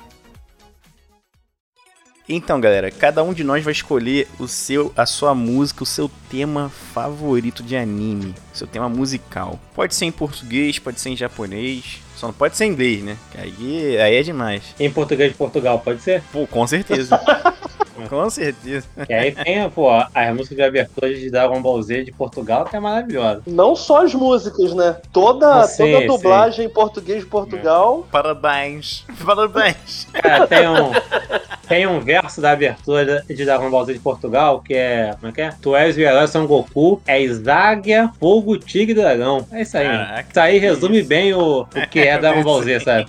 Então, 2.30 2.60
galera, 2.60 2.90
cada 2.90 3.22
um 3.22 3.32
de 3.32 3.42
nós 3.42 3.64
vai 3.64 3.72
escolher 3.72 4.28
o 4.38 4.46
seu, 4.46 4.92
a 4.94 5.06
sua 5.06 5.34
música, 5.34 5.82
o 5.82 5.86
seu 5.86 6.10
tema 6.30 6.68
favorito 6.92 7.62
de 7.62 7.74
anime, 7.74 8.34
seu 8.52 8.66
tema 8.66 8.86
musical. 8.86 9.58
Pode 9.74 9.94
ser 9.94 10.04
em 10.04 10.12
português, 10.12 10.78
pode 10.78 11.00
ser 11.00 11.08
em 11.08 11.16
japonês, 11.16 12.00
só 12.14 12.26
não 12.26 12.34
pode 12.34 12.54
ser 12.54 12.66
em 12.66 12.72
inglês, 12.72 13.02
né? 13.02 13.16
Aí, 13.34 13.98
aí 13.98 14.16
é 14.16 14.22
demais. 14.22 14.62
Em 14.78 14.90
português 14.90 15.30
de 15.32 15.38
Portugal, 15.38 15.78
pode 15.78 16.02
ser? 16.02 16.22
Pô, 16.30 16.46
com 16.46 16.66
certeza. 16.66 17.18
com 18.10 18.28
certeza. 18.28 18.86
E 19.08 19.14
aí 19.14 19.32
tem, 19.32 19.70
pô, 19.70 19.88
as 19.90 20.28
músicas 20.36 20.58
de 20.58 20.62
abertura 20.64 21.14
de 21.14 21.30
Dragon 21.30 21.62
Ball 21.62 21.80
Z 21.82 22.04
de 22.04 22.12
Portugal 22.12 22.66
que 22.66 22.76
é 22.76 22.80
maravilhosa. 22.80 23.40
Não 23.46 23.74
só 23.74 24.04
as 24.04 24.12
músicas, 24.14 24.74
né? 24.74 24.98
Toda, 25.14 25.62
Ah, 25.62 25.64
sim, 25.66 25.78
toda 25.84 25.96
a 25.96 26.00
sim. 26.02 26.06
dublagem 26.06 26.66
em 26.66 26.68
português 26.68 27.20
de 27.20 27.26
Portugal. 27.26 28.06
Parabéns. 28.12 29.06
Parabéns. 29.24 30.06
Cara, 30.12 30.46
tem 30.46 30.68
um, 30.68 30.92
tem 31.68 31.86
um 31.86 32.00
verso 32.00 32.40
da 32.40 32.52
abertura 32.52 33.24
de 33.28 33.44
Dragon 33.44 33.70
Ball 33.70 33.84
Z 33.84 33.92
de 33.92 33.98
Portugal 33.98 34.60
que 34.60 34.74
é. 34.74 35.14
Como 35.20 35.30
é 35.30 35.32
que 35.32 35.40
é? 35.40 35.50
Tu 35.60 35.76
és 35.76 35.96
o 35.96 36.00
herói 36.00 36.26
Son 36.26 36.46
Goku, 36.46 37.00
és 37.06 37.46
águia, 37.46 38.10
fogo, 38.18 38.56
tigre 38.56 38.92
e 38.92 38.94
dragão. 38.94 39.46
É 39.52 39.62
isso 39.62 39.76
aí. 39.76 39.86
Caraca, 39.86 40.28
Isso 40.30 40.40
aí 40.40 40.58
resume 40.58 41.02
bem 41.02 41.34
o, 41.34 41.60
o 41.60 41.88
que 41.90 42.00
é 42.00 42.18
Dragon 42.18 42.42
Ball 42.42 42.62
Z, 42.62 42.80
sabe? 42.80 43.06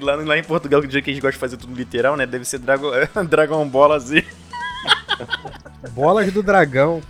Lá, 0.00 0.16
lá 0.16 0.38
em 0.38 0.42
Portugal, 0.42 0.80
que 0.80 0.86
o 0.86 0.90
dia 0.90 1.02
que 1.02 1.10
a 1.10 1.12
gente 1.12 1.22
gosta 1.22 1.34
de 1.34 1.38
fazer 1.38 1.56
tudo 1.56 1.74
literal, 1.74 2.16
né? 2.16 2.26
Deve 2.26 2.44
ser 2.44 2.58
Dragon, 2.58 2.90
Dragon 3.28 3.66
Ball 3.66 3.98
Z. 3.98 4.24
Bolas 5.92 6.32
do 6.32 6.42
dragão. 6.42 7.02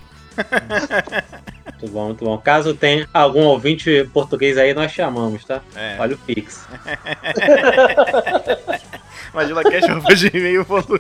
Muito 1.83 1.93
bom, 1.93 2.07
muito 2.07 2.25
bom. 2.25 2.39
Caso 2.39 2.75
tenha 2.75 3.09
algum 3.13 3.45
ouvinte 3.45 4.09
português 4.13 4.57
aí, 4.57 4.75
nós 4.75 4.93
chamamos, 4.93 5.45
tá? 5.45 5.61
É. 5.75 5.97
Olha 5.99 6.15
o 6.15 6.19
Pix. 6.19 6.65
MagilaCast.gmail.com 9.35 10.93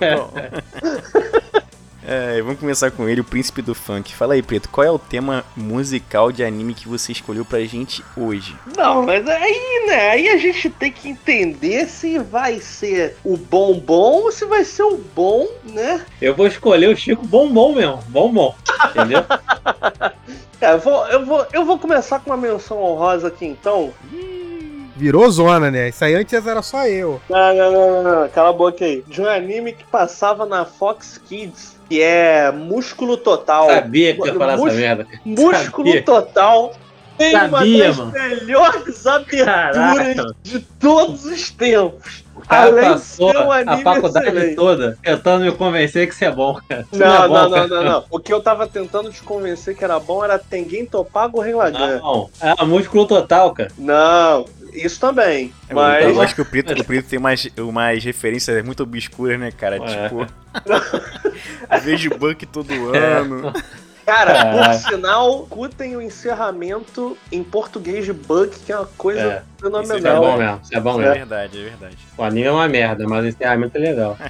É, 2.04 2.42
vamos 2.42 2.58
começar 2.58 2.90
com 2.90 3.08
ele, 3.08 3.20
o 3.20 3.24
príncipe 3.24 3.62
do 3.62 3.76
funk. 3.76 4.12
Fala 4.14 4.34
aí, 4.34 4.42
Preto, 4.42 4.68
qual 4.68 4.84
é 4.84 4.90
o 4.90 4.98
tema 4.98 5.44
musical 5.56 6.32
de 6.32 6.42
anime 6.42 6.74
que 6.74 6.88
você 6.88 7.12
escolheu 7.12 7.44
pra 7.44 7.60
gente 7.60 8.04
hoje? 8.16 8.56
Não, 8.76 9.02
mas 9.02 9.26
aí, 9.28 9.84
né? 9.86 10.10
Aí 10.10 10.28
a 10.28 10.36
gente 10.36 10.68
tem 10.68 10.90
que 10.90 11.08
entender 11.08 11.86
se 11.86 12.18
vai 12.18 12.58
ser 12.58 13.16
o 13.24 13.36
bom 13.36 13.78
bom 13.78 14.22
ou 14.22 14.32
se 14.32 14.44
vai 14.44 14.64
ser 14.64 14.82
o 14.82 14.96
bom, 14.96 15.46
né? 15.64 16.04
Eu 16.20 16.34
vou 16.34 16.46
escolher 16.46 16.88
o 16.88 16.96
Chico 16.96 17.24
Bombom 17.24 17.76
mesmo. 17.76 18.02
Bombom. 18.08 18.54
Entendeu? 18.90 19.24
É, 20.62 20.74
eu 20.74 20.78
vou, 20.78 21.06
eu, 21.08 21.26
vou, 21.26 21.46
eu 21.52 21.64
vou 21.64 21.76
começar 21.76 22.20
com 22.20 22.30
uma 22.30 22.36
menção 22.36 22.80
honrosa 22.80 23.26
aqui 23.26 23.44
então. 23.44 23.92
Virou 24.96 25.30
zona, 25.30 25.70
né? 25.70 25.88
Isso 25.88 26.04
aí 26.04 26.14
antes 26.14 26.46
era 26.46 26.62
só 26.62 26.86
eu. 26.86 27.20
Não, 27.28 27.54
não, 27.54 27.72
não, 27.72 28.02
não, 28.02 28.20
não, 28.20 28.28
cala 28.28 28.50
a 28.50 28.52
boca 28.52 28.84
aí. 28.84 29.02
De 29.06 29.20
um 29.20 29.26
anime 29.28 29.72
que 29.72 29.84
passava 29.84 30.44
na 30.44 30.64
Fox 30.64 31.18
Kids, 31.28 31.76
que 31.88 32.00
é 32.02 32.50
Músculo 32.50 33.16
Total. 33.16 33.68
Sabia 33.68 34.14
que 34.14 34.26
ia 34.26 34.34
falar 34.34 34.54
essa 34.54 34.64
merda. 34.72 35.06
Músculo 35.24 35.88
Sabia. 35.88 36.04
Total 36.04 36.72
tem 37.18 37.36
uma 37.36 37.58
Sabia, 37.58 37.88
das 37.88 37.96
mano. 37.98 38.12
melhores 38.12 39.06
aberturas 39.06 39.74
Caraca. 39.74 40.34
de 40.42 40.60
todos 40.60 41.24
os 41.24 41.50
tempos. 41.50 42.24
O 42.34 42.40
cara 42.40 42.66
Além 42.68 42.84
de 42.84 42.90
passou 42.90 43.32
um 43.32 43.52
a 43.52 43.78
faculdade 43.78 44.28
excelente. 44.28 44.56
toda 44.56 44.98
tentando 45.02 45.44
me 45.44 45.52
convencer 45.52 46.08
que 46.08 46.14
isso 46.14 46.24
é 46.24 46.30
bom, 46.30 46.58
cara. 46.66 46.86
Isso 46.90 47.00
Não, 47.00 47.24
é 47.24 47.28
bom, 47.28 47.34
não, 47.34 47.42
não, 47.42 47.50
cara. 47.50 47.68
não, 47.68 47.84
não. 47.84 48.04
O 48.10 48.18
que 48.18 48.32
eu 48.32 48.40
tava 48.40 48.66
tentando 48.66 49.10
te 49.12 49.22
convencer 49.22 49.76
que 49.76 49.84
era 49.84 50.00
bom 50.00 50.24
era 50.24 50.38
Tengen 50.38 50.86
Topago 50.86 51.40
Renlagan. 51.40 51.98
Não, 51.98 52.30
é 52.40 52.64
músculo 52.64 53.06
total, 53.06 53.52
cara. 53.52 53.70
Não, 53.78 54.46
isso 54.72 54.98
também. 55.00 55.52
Eu, 55.68 55.76
Mas 55.76 56.04
eu 56.04 56.20
acho 56.22 56.34
que 56.34 56.40
o 56.42 56.44
Preto, 56.44 56.72
o 56.72 56.84
Preto 56.84 57.08
tem 57.08 57.18
umas, 57.18 57.46
umas 57.58 58.02
referências 58.04 58.64
muito 58.64 58.82
obscuras, 58.82 59.38
né, 59.38 59.50
cara? 59.50 59.76
É. 59.76 60.08
Tipo, 60.08 60.26
vejo 61.82 62.10
Buck 62.18 62.44
todo 62.46 62.94
É. 62.94 62.98
ano. 63.18 63.52
Cara, 64.04 64.46
por 64.46 64.58
Caraca. 64.60 64.74
sinal, 64.74 65.42
escutem 65.44 65.94
o 65.96 66.02
encerramento 66.02 67.16
em 67.30 67.40
português 67.44 68.04
de 68.04 68.12
Buck, 68.12 68.58
que 68.58 68.72
é 68.72 68.76
uma 68.76 68.86
coisa 68.98 69.20
É. 69.20 69.24
Isso 69.24 69.42
é 69.66 69.70
fenomenal. 69.70 70.20
bom 70.22 70.36
mesmo. 70.36 70.60
Isso 70.64 70.76
é 70.76 70.80
bom 70.80 70.94
É 70.94 70.98
mesmo. 70.98 71.14
verdade, 71.14 71.58
é 71.60 71.62
verdade. 71.62 71.96
O 72.18 72.22
anime 72.24 72.46
é 72.48 72.50
uma 72.50 72.68
merda, 72.68 73.06
mas 73.06 73.24
o 73.24 73.28
encerramento 73.28 73.76
é 73.78 73.80
legal. 73.80 74.18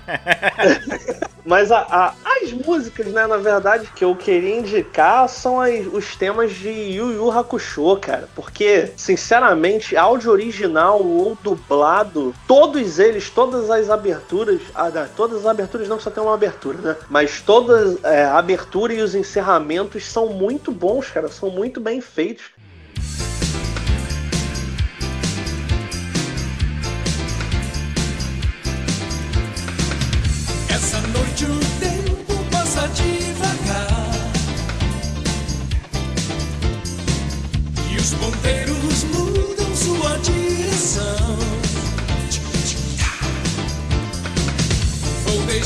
Mas 1.44 1.72
a- 1.72 1.86
a- 1.90 2.14
as 2.40 2.52
músicas, 2.52 3.06
né, 3.08 3.26
na 3.26 3.36
verdade, 3.36 3.88
que 3.94 4.04
eu 4.04 4.14
queria 4.14 4.56
indicar 4.58 5.28
são 5.28 5.60
as- 5.60 5.86
os 5.92 6.16
temas 6.16 6.52
de 6.52 6.68
Yu 6.68 7.12
Yu 7.12 7.30
Hakusho, 7.30 7.96
cara. 7.96 8.28
Porque, 8.34 8.92
sinceramente, 8.96 9.96
áudio 9.96 10.30
original 10.30 11.02
ou 11.02 11.36
dublado, 11.42 12.34
todos 12.46 12.98
eles, 12.98 13.28
todas 13.30 13.70
as 13.70 13.90
aberturas. 13.90 14.60
Ah, 14.74 14.90
não, 14.90 15.06
todas 15.08 15.38
as 15.38 15.46
aberturas 15.46 15.88
não 15.88 15.98
só 15.98 16.10
tem 16.10 16.22
uma 16.22 16.34
abertura, 16.34 16.78
né? 16.78 16.96
Mas 17.08 17.40
todas 17.40 18.02
é, 18.04 18.24
a 18.24 18.38
abertura 18.38 18.92
e 18.92 19.02
os 19.02 19.14
encerramentos 19.14 20.04
são 20.06 20.28
muito 20.28 20.70
bons, 20.70 21.08
cara. 21.10 21.28
São 21.28 21.50
muito 21.50 21.80
bem 21.80 22.00
feitos. 22.00 22.44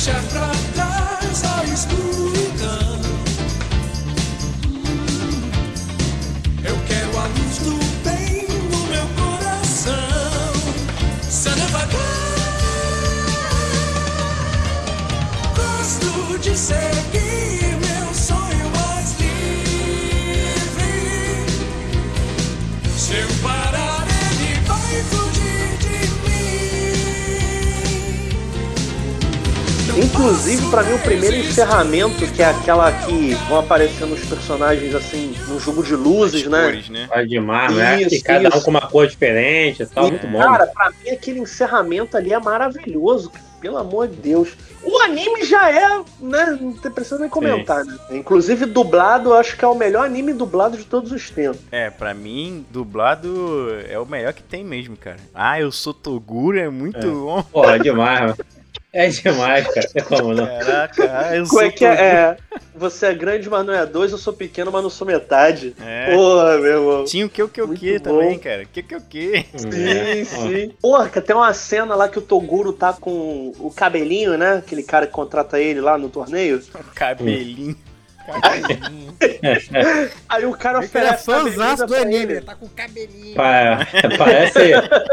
Vou 0.07 0.15
deixar 0.15 0.23
pra 0.29 0.53
trás 0.75 1.43
a 1.43 1.65
escuridão 1.65 3.01
Eu 6.65 6.77
quero 6.87 7.19
a 7.19 7.27
luz 7.27 7.59
do 7.59 7.77
bem 8.05 8.47
no 8.71 8.87
meu 8.87 9.07
coração. 9.17 10.53
Sanavagar 11.29 11.91
Gosto 15.57 16.39
de 16.39 16.57
seguir 16.57 17.26
Inclusive, 30.19 30.71
pra 30.71 30.83
mim, 30.83 30.95
o 30.95 30.99
primeiro 30.99 31.37
encerramento, 31.37 32.27
que 32.33 32.43
é 32.43 32.47
aquela 32.47 32.91
que 32.91 33.35
vão 33.51 33.59
aparecendo 33.59 34.15
os 34.15 34.25
personagens 34.25 34.95
assim, 34.95 35.35
num 35.47 35.61
jogo 35.61 35.83
de 35.83 35.95
luzes, 35.95 36.43
As 36.45 36.49
né? 36.51 36.63
cores, 36.65 36.89
né? 36.89 37.07
Faz 37.07 37.29
demais, 37.29 37.75
né? 37.75 38.01
Isso, 38.01 38.15
E 38.15 38.23
cada 38.23 38.49
um 38.49 38.57
isso. 38.57 38.65
com 38.65 38.71
uma 38.71 38.81
cor 38.81 39.07
diferente 39.07 39.83
e 39.83 39.87
tal. 39.87 40.07
E, 40.09 40.11
Muito 40.13 40.27
bom. 40.27 40.39
Cara, 40.39 40.67
pra 40.69 40.91
mim 40.91 41.11
aquele 41.11 41.41
encerramento 41.41 42.17
ali 42.17 42.33
é 42.33 42.39
maravilhoso, 42.41 43.31
pelo 43.61 43.77
amor 43.77 44.09
de 44.09 44.17
Deus. 44.17 44.49
O 44.83 44.99
anime 45.01 45.45
já 45.45 45.71
é, 45.71 46.01
né? 46.19 46.59
Não 46.63 46.73
tem 46.73 46.91
precisa 46.91 47.19
nem 47.19 47.29
comentar, 47.29 47.85
né? 47.85 47.95
Inclusive, 48.11 48.65
dublado, 48.65 49.31
eu 49.31 49.35
acho 49.35 49.55
que 49.55 49.65
é 49.67 49.69
o 49.69 49.75
melhor 49.75 50.07
anime 50.07 50.33
dublado 50.33 50.79
de 50.79 50.85
todos 50.85 51.13
os 51.13 51.29
tempos. 51.29 51.61
É, 51.71 51.91
pra 51.91 52.15
mim, 52.15 52.65
dublado 52.71 53.69
é 53.87 53.99
o 53.99 54.07
melhor 54.07 54.33
que 54.33 54.43
tem 54.43 54.65
mesmo, 54.65 54.97
cara. 54.97 55.19
Ah, 55.35 55.61
eu 55.61 55.71
sou 55.71 55.93
Toguro, 55.93 56.59
é 56.59 56.71
muito 56.71 57.07
É. 57.07 57.11
bom. 57.11 57.43
Pô, 57.53 57.69
é 57.69 57.79
demais, 57.79 58.21
mano. 58.23 58.37
É 58.97 59.09
demais, 59.09 59.69
cara. 59.69 59.87
Tem 59.89 60.03
como 60.05 60.33
não? 60.33 60.47
Caraca, 60.47 61.19
ah, 61.19 61.37
eu 61.37 61.45
Como 61.45 61.61
sou 61.61 61.63
é 61.63 61.71
que 61.71 61.85
é? 61.85 61.91
É? 61.91 62.37
Você 62.75 63.07
é 63.07 63.15
grande, 63.15 63.51
mas 63.51 63.67
não 63.67 63.75
é 63.75 63.85
dois, 63.85 64.11
eu 64.11 64.17
sou 64.17 64.33
pequeno, 64.33 64.73
mas 64.73 64.83
não 64.83 64.89
sou 64.89 65.07
metade. 65.07 65.77
É. 65.79 66.15
Porra, 66.17 66.57
meu 66.57 66.65
irmão. 66.65 67.05
Tinha 67.05 67.27
o 67.27 67.29
que 67.29 67.43
o 67.43 67.49
que 67.49 67.61
o 67.61 67.67
Muito 67.67 67.81
que 67.81 67.99
bom. 67.99 68.05
também, 68.05 68.39
cara. 68.39 68.63
O 68.63 68.67
que 68.67 68.83
que 68.83 68.97
o 68.97 69.01
que? 69.03 69.35
É. 69.37 69.45
Sim, 69.59 70.25
sim. 70.25 70.75
Porra, 70.81 71.11
tem 71.11 71.37
uma 71.37 71.53
cena 71.53 71.95
lá 71.95 72.09
que 72.09 72.19
o 72.19 72.23
Toguro 72.23 72.73
tá 72.73 72.95
com 72.95 73.53
o 73.59 73.71
cabelinho, 73.71 74.39
né? 74.39 74.55
Aquele 74.55 74.83
cara 74.83 75.07
que 75.07 75.13
contrata 75.13 75.61
ele 75.61 75.83
lá 75.83 75.99
no 75.99 76.09
torneio. 76.09 76.63
Cabelinho. 76.97 77.77
Aí 80.29 80.45
o 80.45 80.53
cara 80.53 80.81
que 80.81 80.97
ele 80.97 81.07
é 81.07 81.11
oferece 81.11 81.25
fãzaço 81.25 81.87
do 81.87 81.95
anime, 81.95 82.41
tá 82.41 82.55
com 82.55 82.69
cabelinho. 82.69 83.35
Pa- 83.35 83.87
Parece 84.19 84.59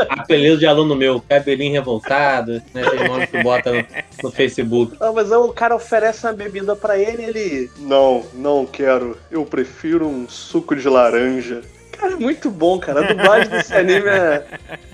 apelido 0.09 0.57
de 0.57 0.65
aluno 0.65 0.95
meu, 0.95 1.21
cabelinho 1.21 1.73
revoltado, 1.73 2.61
né? 2.73 2.81
Aquele 2.85 3.07
nome 3.07 3.27
que 3.27 3.41
bota 3.43 3.71
no, 3.71 3.85
no 4.23 4.31
Facebook. 4.31 4.97
Não, 4.99 5.13
mas 5.13 5.31
aí 5.31 5.37
o 5.37 5.49
cara 5.49 5.75
oferece 5.75 6.25
uma 6.25 6.33
bebida 6.33 6.75
pra 6.75 6.97
ele 6.97 7.21
e 7.23 7.25
ele. 7.25 7.71
Não, 7.79 8.25
não 8.33 8.65
quero. 8.65 9.17
Eu 9.31 9.45
prefiro 9.45 10.07
um 10.07 10.27
suco 10.27 10.75
de 10.75 10.87
laranja. 10.87 11.61
Cara, 11.91 12.13
é 12.13 12.17
muito 12.17 12.49
bom, 12.49 12.79
cara. 12.79 13.01
A 13.05 13.07
dublagem 13.13 13.49
desse 13.49 13.73
anime 13.73 14.07
é, 14.09 14.43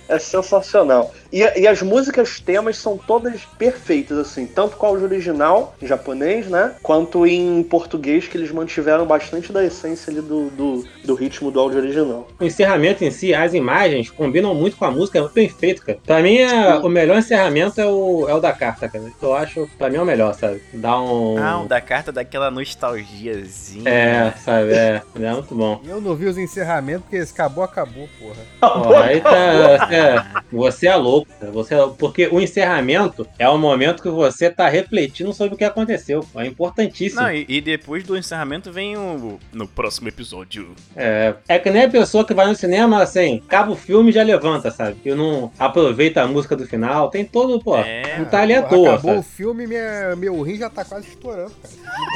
é 0.10 0.20
sensacional. 0.20 1.14
E, 1.32 1.42
e 1.60 1.68
as 1.68 1.82
músicas 1.82 2.40
temas 2.40 2.78
são 2.78 2.98
todas 2.98 3.42
perfeitas, 3.58 4.18
assim, 4.18 4.46
tanto 4.48 4.76
com 4.76 4.86
o 4.88 4.90
áudio 4.90 5.06
original, 5.06 5.76
em 5.82 5.86
japonês, 5.88 6.48
né? 6.48 6.74
Quanto 6.82 7.26
em 7.26 7.62
português, 7.64 8.28
que 8.28 8.36
eles 8.38 8.52
mantiveram 8.52 9.06
bastante 9.06 9.52
da 9.54 9.64
essência 9.64 10.12
ali 10.12 10.22
do, 10.22 10.50
do, 10.50 10.86
do 11.06 11.14
ritmo 11.16 11.52
do 11.52 11.60
áudio 11.60 11.80
original. 11.80 12.28
O 12.40 12.44
encerramento 12.44 13.04
em 13.04 13.12
si, 13.12 13.34
as 13.34 13.54
imagens 13.54 14.10
combinam 14.10 14.54
muito 14.56 14.76
com 14.76 14.86
a 14.86 14.92
música, 14.92 15.20
é 15.20 15.22
muito 15.22 15.34
bem 15.34 15.48
feito, 15.48 15.86
cara. 15.86 16.00
Pra 16.06 16.22
mim, 16.22 16.38
é- 16.38 16.76
o 16.80 16.90
melhor 16.90 17.18
encerramento 17.20 17.80
é 17.80 17.86
o, 17.86 18.28
é 18.28 18.34
o 18.34 18.40
da 18.40 18.52
carta, 18.52 18.90
cara. 18.90 19.06
Eu 19.22 19.34
acho, 19.36 19.70
pra 19.78 19.90
mim, 19.90 19.98
é 19.98 20.02
o 20.02 20.06
melhor, 20.06 20.34
sabe? 20.34 20.62
Dá 20.74 21.00
um. 21.00 21.38
Ah, 21.38 21.62
o 21.62 21.68
da 21.68 21.80
carta 21.80 22.12
daquela 22.12 22.50
nostalgiazinha. 22.50 23.90
É, 23.90 24.34
sabe? 24.44 24.74
É, 24.74 25.02
é 25.20 25.32
muito 25.34 25.54
bom. 25.56 25.82
Eu 25.86 26.02
não 26.02 26.16
vi 26.16 26.26
os 26.26 26.38
encerramentos, 26.38 27.04
porque 27.04 27.18
esse 27.18 27.32
acabou, 27.34 27.64
acabou, 27.64 28.10
porra. 28.20 28.74
Pô, 28.84 28.96
aí 28.96 29.22
tá. 29.22 29.88
É, 30.00 30.26
você 30.52 30.88
é 30.88 30.96
louco, 30.96 31.32
cara. 31.40 31.52
Você 31.52 31.74
é 31.74 31.78
louco, 31.78 31.96
porque 31.98 32.28
o 32.28 32.40
encerramento 32.40 33.28
é 33.38 33.48
o 33.48 33.58
momento 33.58 34.02
que 34.02 34.10
você 34.10 34.50
tá 34.50 34.68
refletindo 34.68 35.34
sobre 35.34 35.56
o 35.56 35.58
que 35.58 35.64
aconteceu. 35.64 36.26
É 36.36 36.46
importantíssimo. 36.46 37.22
Não, 37.22 37.32
e, 37.32 37.46
e 37.48 37.62
depois 37.62 38.04
do 38.04 38.18
encerramento 38.18 38.72
vem 38.72 38.98
o. 38.98 39.40
No 39.54 39.68
próximo 39.68 40.08
episódio. 40.08 40.74
É, 40.96 41.36
é 41.48 41.60
que 41.60 41.70
nem 41.70 41.84
a 41.84 41.90
pessoa 41.90 42.26
que 42.26 42.34
vai 42.34 42.48
no 42.48 42.56
cinema, 42.56 43.02
assim, 43.02 43.42
acaba 43.46 43.72
o 43.72 43.76
filme 43.76 44.10
e 44.10 44.14
já 44.14 44.24
levanta, 44.24 44.72
sabe? 44.72 44.98
E 45.06 45.14
não 45.14 45.52
aproveita 45.58 46.22
a 46.22 46.28
música 46.28 46.56
do 46.56 46.66
final. 46.66 47.10
Tem 47.10 47.26
todo, 47.26 47.60
pô. 47.60 47.78
É, 47.78 48.18
não 48.18 48.26
tá 48.26 48.42
ali 48.42 48.54
à 48.54 48.64
toa, 48.64 48.94
Acabou 48.94 49.12
sabe? 49.12 49.20
o 49.20 49.24
filme, 49.24 49.68
minha, 49.68 50.16
meu 50.16 50.42
rim 50.42 50.58
já 50.58 50.70
tá 50.70 50.86
quase 50.86 51.08
estourando, 51.08 51.52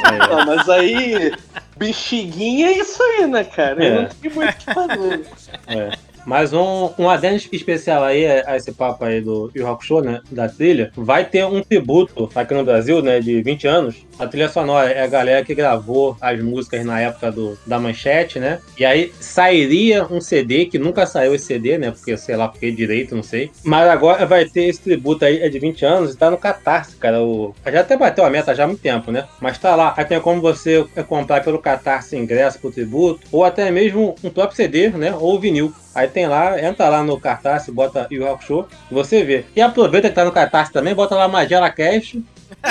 cara. 0.02 0.26
Não, 0.28 0.46
mas 0.46 0.68
aí. 0.68 1.32
Bexiguinha 1.76 2.68
é 2.68 2.78
isso 2.78 3.02
aí, 3.02 3.26
né, 3.26 3.44
cara? 3.44 3.84
É. 3.84 4.02
Não 4.02 4.08
tem 4.08 4.30
muito 4.30 4.50
o 4.50 4.56
que 4.56 4.74
fazer. 4.74 5.26
É, 5.66 5.74
é. 5.74 6.13
Mas 6.24 6.52
um, 6.52 6.90
um 6.98 7.08
adendo 7.08 7.36
especial 7.52 8.02
aí 8.02 8.26
a 8.26 8.56
esse 8.56 8.72
papo 8.72 9.04
aí 9.04 9.20
do 9.20 9.50
Yu 9.54 9.66
Hakusho, 9.66 10.00
né? 10.00 10.20
Da 10.30 10.48
trilha. 10.48 10.90
Vai 10.96 11.24
ter 11.24 11.44
um 11.44 11.62
tributo 11.62 12.28
aqui 12.34 12.54
no 12.54 12.64
Brasil, 12.64 13.02
né? 13.02 13.20
De 13.20 13.42
20 13.42 13.66
anos. 13.66 14.06
A 14.18 14.26
trilha 14.26 14.48
sonora 14.48 14.90
é 14.90 15.02
a 15.02 15.06
galera 15.06 15.44
que 15.44 15.54
gravou 15.54 16.16
as 16.20 16.40
músicas 16.40 16.84
na 16.84 17.00
época 17.00 17.32
do, 17.32 17.58
da 17.66 17.78
manchete, 17.78 18.38
né? 18.38 18.60
E 18.78 18.84
aí 18.84 19.12
sairia 19.20 20.04
um 20.04 20.20
CD, 20.20 20.66
que 20.66 20.78
nunca 20.78 21.06
saiu 21.06 21.34
esse 21.34 21.46
CD, 21.46 21.78
né? 21.78 21.90
Porque, 21.90 22.16
sei 22.16 22.36
lá, 22.36 22.48
porque 22.48 22.70
direito, 22.70 23.14
não 23.14 23.22
sei. 23.22 23.50
Mas 23.64 23.88
agora 23.88 24.24
vai 24.24 24.44
ter 24.44 24.64
esse 24.64 24.80
tributo 24.80 25.24
aí, 25.24 25.40
é 25.40 25.48
de 25.48 25.58
20 25.58 25.84
anos, 25.84 26.14
e 26.14 26.16
tá 26.16 26.30
no 26.30 26.38
Catarse, 26.38 26.96
cara. 26.96 27.22
O... 27.22 27.54
Já 27.70 27.80
até 27.80 27.96
bateu 27.96 28.24
a 28.24 28.30
meta 28.30 28.54
já 28.54 28.64
há 28.64 28.66
muito 28.66 28.80
tempo, 28.80 29.10
né? 29.10 29.26
Mas 29.40 29.58
tá 29.58 29.74
lá. 29.74 29.94
Aí 29.96 30.04
tem 30.04 30.20
como 30.20 30.40
você 30.40 30.84
comprar 31.08 31.42
pelo 31.42 31.58
Catarse 31.58 32.16
ingresso 32.16 32.58
pro 32.58 32.70
tributo, 32.70 33.26
ou 33.32 33.44
até 33.44 33.70
mesmo 33.70 34.14
um 34.22 34.30
próprio 34.30 34.56
CD, 34.56 34.90
né? 34.90 35.14
Ou 35.14 35.38
vinil. 35.38 35.72
Aí 35.94 36.08
tem 36.14 36.28
lá, 36.28 36.62
entra 36.62 36.88
lá 36.88 37.02
no 37.02 37.18
cartaz, 37.18 37.68
bota 37.68 38.06
Yu 38.08 38.26
Hakusho, 38.26 38.66
e 38.88 38.94
você 38.94 39.24
vê. 39.24 39.44
E 39.56 39.60
aproveita 39.60 40.08
que 40.08 40.14
tá 40.14 40.24
no 40.24 40.30
cartaz 40.30 40.70
também, 40.70 40.94
bota 40.94 41.16
lá 41.16 41.26
Magela 41.26 41.68
Cash 41.68 42.14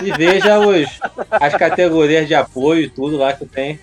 e 0.02 0.12
veja 0.18 0.58
os, 0.66 0.88
as 1.30 1.54
categorias 1.56 2.26
de 2.26 2.34
apoio 2.34 2.84
e 2.84 2.90
tudo 2.90 3.18
lá 3.18 3.34
que 3.34 3.46
tem. 3.46 3.78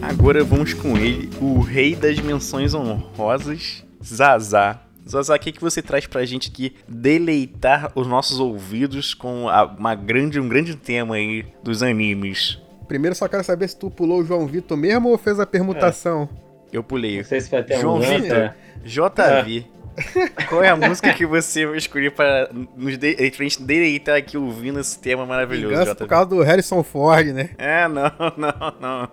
Agora 0.00 0.42
vamos 0.42 0.72
com 0.72 0.96
ele, 0.96 1.28
o 1.38 1.60
rei 1.60 1.94
das 1.94 2.18
menções 2.18 2.72
honrosas, 2.72 3.84
Zazá. 4.02 4.85
Zazá, 5.08 5.34
o 5.36 5.38
que, 5.38 5.52
que 5.52 5.60
você 5.60 5.80
traz 5.80 6.06
pra 6.06 6.24
gente 6.24 6.50
aqui 6.50 6.74
deleitar 6.88 7.92
os 7.94 8.06
nossos 8.06 8.40
ouvidos 8.40 9.14
com 9.14 9.48
a- 9.48 9.64
uma 9.64 9.94
grande, 9.94 10.40
um 10.40 10.48
grande 10.48 10.74
tema 10.76 11.14
aí 11.14 11.46
dos 11.62 11.82
animes? 11.82 12.58
Primeiro 12.88 13.14
só 13.16 13.26
quero 13.28 13.42
saber 13.44 13.68
se 13.68 13.76
tu 13.76 13.90
pulou 13.90 14.20
o 14.20 14.24
João 14.24 14.46
Vitor 14.46 14.76
mesmo 14.76 15.08
ou 15.08 15.18
fez 15.18 15.38
a 15.40 15.46
permutação. 15.46 16.28
Eu 16.72 16.82
pulei. 16.82 17.18
Não 17.18 17.24
sei 17.24 17.40
se 17.40 17.50
vai 17.50 17.62
ter 17.62 17.78
João 17.80 17.96
um 17.96 17.98
lance, 17.98 18.20
Vitor. 18.20 18.36
é. 18.36 18.54
JV. 18.84 19.66
Qual 20.50 20.62
é 20.62 20.68
a 20.68 20.76
música 20.76 21.10
que 21.14 21.24
você 21.24 21.64
vai 21.64 21.78
escolher 21.78 22.10
para 22.10 22.50
nos 22.76 22.98
de... 22.98 23.14
pra 23.14 23.42
gente 23.44 23.62
deleitar 23.62 24.16
aqui 24.18 24.36
ouvindo 24.36 24.78
esse 24.78 24.98
tema 24.98 25.24
maravilhoso, 25.24 25.70
Vingança 25.74 25.94
por 25.94 26.04
JV? 26.04 26.08
causa 26.10 26.26
do 26.30 26.42
Harrison 26.42 26.82
Ford, 26.82 27.28
né? 27.28 27.50
É, 27.56 27.88
não, 27.88 28.02
não, 28.36 28.74
não. 28.78 29.08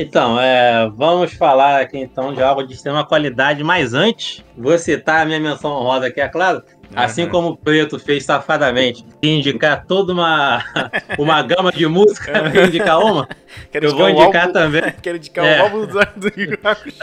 Então, 0.00 0.40
é, 0.40 0.88
vamos 0.94 1.32
falar 1.32 1.80
aqui 1.80 1.98
então 1.98 2.32
de 2.32 2.40
algo 2.40 2.62
de 2.62 2.72
extrema 2.74 3.04
qualidade, 3.04 3.64
mas 3.64 3.94
antes, 3.94 4.44
vou 4.56 4.78
citar 4.78 5.22
a 5.22 5.24
minha 5.24 5.40
menção 5.40 5.72
honrosa 5.72 6.06
aqui, 6.06 6.20
é 6.20 6.28
claro. 6.28 6.62
Assim 6.94 7.24
Uhum. 7.24 7.30
como 7.30 7.48
o 7.48 7.56
Preto 7.56 7.98
fez 7.98 8.24
safadamente, 8.24 9.04
indicar 9.22 9.84
toda 9.86 10.12
uma, 10.12 10.62
uma 11.18 11.42
gama 11.42 11.72
de 11.72 11.86
música, 11.86 12.30
pra 12.30 12.64
indicar 12.66 13.00
uma, 13.00 13.28
Quero 13.72 13.86
eu 13.86 13.96
vou 13.96 14.08
indicar 14.08 14.42
álbum- 14.42 14.52
também. 14.52 14.82
Quero 15.02 15.16
indicar 15.16 15.44
É. 15.44 15.58
o 15.60 15.62
álbum 15.64 15.80
do, 15.86 15.98
do 16.16 16.40
Yu 16.40 16.58
Hakusho. 16.62 16.98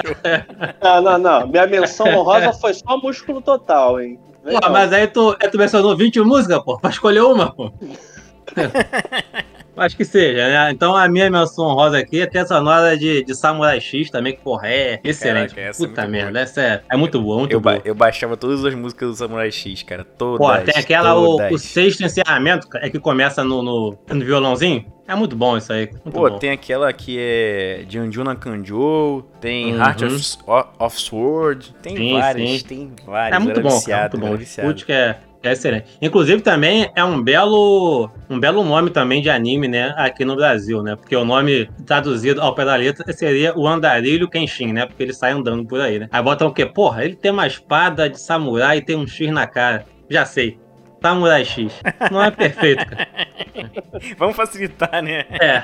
Não, 0.81 1.01
não, 1.01 1.17
não. 1.17 1.47
Minha 1.47 1.67
menção 1.67 2.07
honrosa 2.07 2.53
foi 2.53 2.73
só 2.73 2.97
músculo 2.97 3.41
total, 3.41 3.99
hein? 3.99 4.17
Vem 4.43 4.53
Pô, 4.59 4.65
não. 4.65 4.71
mas 4.73 4.93
aí 4.93 5.05
tu, 5.07 5.35
aí 5.41 5.49
tu 5.49 5.57
mencionou 5.57 5.95
20 5.97 6.21
músicas, 6.21 6.63
pô, 6.63 6.79
pra 6.79 6.89
escolher 6.89 7.21
uma, 7.23 7.51
pô. 7.53 7.71
Acho 9.77 9.97
que 9.97 10.05
seja, 10.05 10.47
né? 10.47 10.71
Então 10.71 10.95
a 10.95 11.07
minha 11.07 11.29
menção 11.29 11.65
honrosa 11.65 11.97
aqui 11.97 12.21
é 12.21 12.39
a 12.39 12.45
sonora 12.45 12.97
de, 12.97 13.23
de 13.23 13.35
Samurai 13.35 13.79
X 13.81 14.09
também, 14.09 14.33
que, 14.35 14.41
porra, 14.41 14.67
é 14.69 14.99
excelente. 15.03 15.53
Caraca, 15.53 15.69
essa 15.69 15.83
é 15.83 15.87
Puta 15.87 16.01
muito 16.01 16.11
merda, 16.11 16.31
boa. 16.31 16.39
essa 16.43 16.61
é, 16.61 16.81
é 16.89 16.97
muito 16.97 17.21
boa, 17.21 17.39
muito 17.39 17.51
Eu, 17.51 17.59
ba- 17.59 17.71
boa. 17.73 17.81
eu 17.85 17.93
baixava 17.95 18.37
todas 18.37 18.63
as 18.63 18.73
músicas 18.73 19.09
do 19.09 19.15
Samurai 19.15 19.51
X, 19.51 19.83
cara. 19.83 20.03
Todas. 20.03 20.37
Pô, 20.47 20.63
tem 20.71 20.81
aquela, 20.81 21.15
o, 21.15 21.37
todas. 21.37 21.51
o 21.51 21.57
sexto 21.57 22.03
encerramento, 22.03 22.67
é 22.75 22.89
que 22.89 22.99
começa 22.99 23.43
no, 23.43 23.61
no, 23.61 23.97
no 24.07 24.25
violãozinho. 24.25 24.85
É 25.07 25.13
muito 25.13 25.35
bom 25.35 25.55
isso 25.55 25.71
aí. 25.71 25.87
Muito 26.03 26.11
Pô, 26.11 26.27
bom. 26.29 26.39
tem 26.39 26.49
aquela 26.49 26.91
que 26.91 27.15
é 27.19 27.85
Janjuna 27.87 28.35
Kanjo, 28.35 29.23
tem 29.39 29.73
Uhum. 29.73 29.79
Heart 29.79 30.01
of, 30.01 30.37
o- 30.47 30.85
of 30.85 30.99
Sword, 30.99 31.75
tem 31.83 31.95
Sim, 31.95 32.19
várias, 32.19 32.49
sim. 32.61 32.65
tem 32.67 32.91
várias. 33.05 33.39
É 33.39 33.43
muito 33.43 33.61
bom, 33.61 33.69
cara, 33.69 33.75
viciado, 33.77 34.17
muito 34.17 34.23
eu 34.23 34.27
era 34.29 34.31
bom. 34.35 34.37
viciado. 34.39 34.69
Escute 34.69 34.85
que 34.87 34.91
é, 34.91 35.17
é 35.47 35.53
excelente. 35.53 35.85
Inclusive 36.01 36.41
também 36.41 36.89
é 36.95 37.03
um 37.03 37.21
belo, 37.21 38.09
um 38.29 38.39
belo 38.39 38.63
nome 38.63 38.89
também 38.89 39.21
de 39.21 39.29
anime, 39.29 39.67
né, 39.67 39.93
aqui 39.97 40.25
no 40.25 40.35
Brasil, 40.35 40.81
né? 40.81 40.95
Porque 40.95 41.15
o 41.15 41.25
nome 41.25 41.69
traduzido 41.85 42.41
ao 42.41 42.53
pé 42.53 42.65
da 42.65 42.75
letra 42.75 43.11
seria 43.13 43.57
o 43.57 43.67
Andarilho 43.67 44.29
Kenshin, 44.29 44.73
né? 44.73 44.85
Porque 44.85 45.03
ele 45.03 45.13
sai 45.13 45.31
andando 45.31 45.65
por 45.65 45.79
aí, 45.79 45.99
né? 45.99 46.07
Aí 46.11 46.21
botam 46.21 46.47
o 46.47 46.53
quê? 46.53 46.65
Porra, 46.65 47.05
ele 47.05 47.15
tem 47.15 47.31
uma 47.31 47.47
espada 47.47 48.09
de 48.09 48.19
samurai 48.19 48.77
e 48.77 48.81
tem 48.81 48.95
um 48.95 49.07
X 49.07 49.31
na 49.31 49.47
cara. 49.47 49.85
Já 50.09 50.25
sei. 50.25 50.59
Samurai 51.05 51.45
X. 51.45 51.71
Não 52.11 52.23
é 52.23 52.31
perfeito, 52.31 52.83
cara. 52.83 53.07
Vamos 54.17 54.35
facilitar, 54.35 55.03
né? 55.03 55.23
É, 55.29 55.63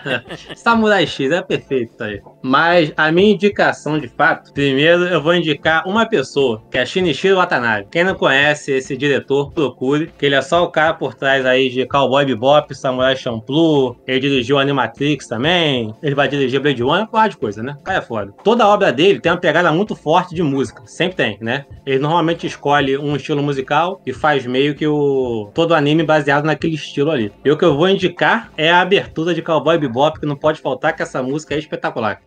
Samurai 0.56 1.08
X 1.08 1.32
é 1.32 1.42
perfeito 1.42 1.94
isso 1.94 2.04
aí. 2.04 2.22
Mas 2.44 2.94
a 2.96 3.12
minha 3.12 3.34
indicação 3.34 3.98
de 3.98 4.08
fato, 4.08 4.54
primeiro 4.54 5.06
eu 5.06 5.20
vou 5.20 5.34
indicar 5.34 5.88
uma 5.88 6.06
pessoa, 6.06 6.62
que 6.70 6.78
é 6.78 6.86
Shinichiro 6.86 7.38
Watanabe. 7.38 7.88
Quem 7.92 8.04
não 8.04 8.14
conhece 8.14 8.72
esse 8.72 8.96
diretor, 8.96 9.52
procure, 9.52 10.12
que 10.16 10.28
ele 10.28 10.36
é 10.36 10.42
só 10.44 10.64
o 10.64 10.70
cara 10.70 10.94
por 10.94 11.16
trás 11.16 11.44
aí 11.44 11.70
de 11.70 11.88
Cowboy 11.88 12.24
Bebop, 12.24 12.76
Samurai 12.76 13.16
Champloo, 13.16 14.00
ele 14.06 14.20
dirigiu 14.20 14.60
Animatrix 14.60 15.28
também, 15.28 15.92
ele 16.04 16.14
vai 16.14 16.28
dirigir 16.28 16.60
Blade 16.60 16.84
Runner, 16.84 17.08
uma 17.12 17.28
de 17.28 17.38
coisa, 17.38 17.64
né? 17.64 17.76
O 17.80 17.84
cara 17.84 17.98
é 17.98 18.02
foda. 18.02 18.32
Toda 18.44 18.64
a 18.64 18.68
obra 18.68 18.94
dele 18.94 19.20
tem 19.20 19.32
uma 19.32 19.40
pegada 19.40 19.72
muito 19.72 19.96
forte 19.96 20.36
de 20.36 20.44
música, 20.44 20.84
sempre 20.86 21.16
tem, 21.16 21.38
né? 21.42 21.66
Ele 21.84 21.98
normalmente 21.98 22.46
escolhe 22.46 22.96
um 22.96 23.16
estilo 23.16 23.42
musical 23.42 24.00
e 24.06 24.14
faz 24.14 24.46
meio 24.46 24.76
que 24.76 24.86
o 24.86 25.31
todo 25.54 25.72
o 25.72 25.76
anime 25.76 26.04
baseado 26.04 26.46
naquele 26.46 26.76
estilo 26.76 27.12
ali. 27.12 27.32
E 27.44 27.52
o 27.52 27.58
que 27.58 27.66
eu 27.66 27.76
vou 27.76 27.90
indicar 27.90 28.52
é 28.58 28.70
a 28.72 28.82
abertura 28.82 29.34
de 29.34 29.42
Cowboy 29.42 29.78
Bebop, 29.78 30.20
que 30.20 30.26
não 30.26 30.36
pode 30.36 30.62
faltar, 30.62 30.96
que 30.96 31.02
essa 31.02 31.22
música 31.22 31.56
é 31.56 31.60
espetacular. 31.60 32.22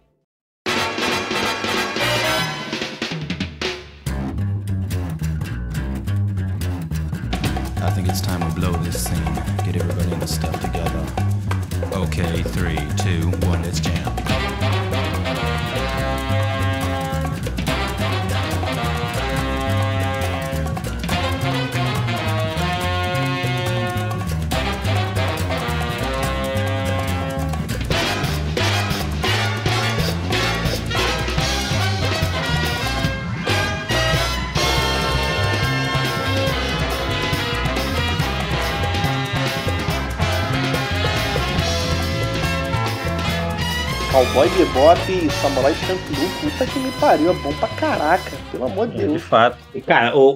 I 7.77 7.91
think 7.91 8.09
it's 8.09 8.21
time 8.21 8.41
we 8.45 8.51
blow 8.55 8.73
this 8.83 8.97
scene. 8.97 9.23
Get 9.65 9.77
everybody 9.77 10.13
in 10.13 10.19
the 10.19 10.27
stuff 10.27 10.59
together. 10.61 11.05
Okay, 11.93 12.43
Cowboy 44.15 44.49
Bebop 44.51 45.01
e 45.11 45.29
Samurai 45.43 45.75
Champloo, 45.75 46.29
puta 46.41 46.65
que 46.67 46.79
me 46.79 46.93
pariu, 46.93 47.33
é 47.33 47.35
bom 47.35 47.53
pra 47.55 47.67
caraca, 47.67 48.31
pelo 48.53 48.67
amor 48.67 48.87
de 48.87 48.95
É, 48.95 48.99
de 49.01 49.07
Deus. 49.09 49.23
fato. 49.23 49.59
E, 49.75 49.81
cara, 49.81 50.17
o, 50.17 50.35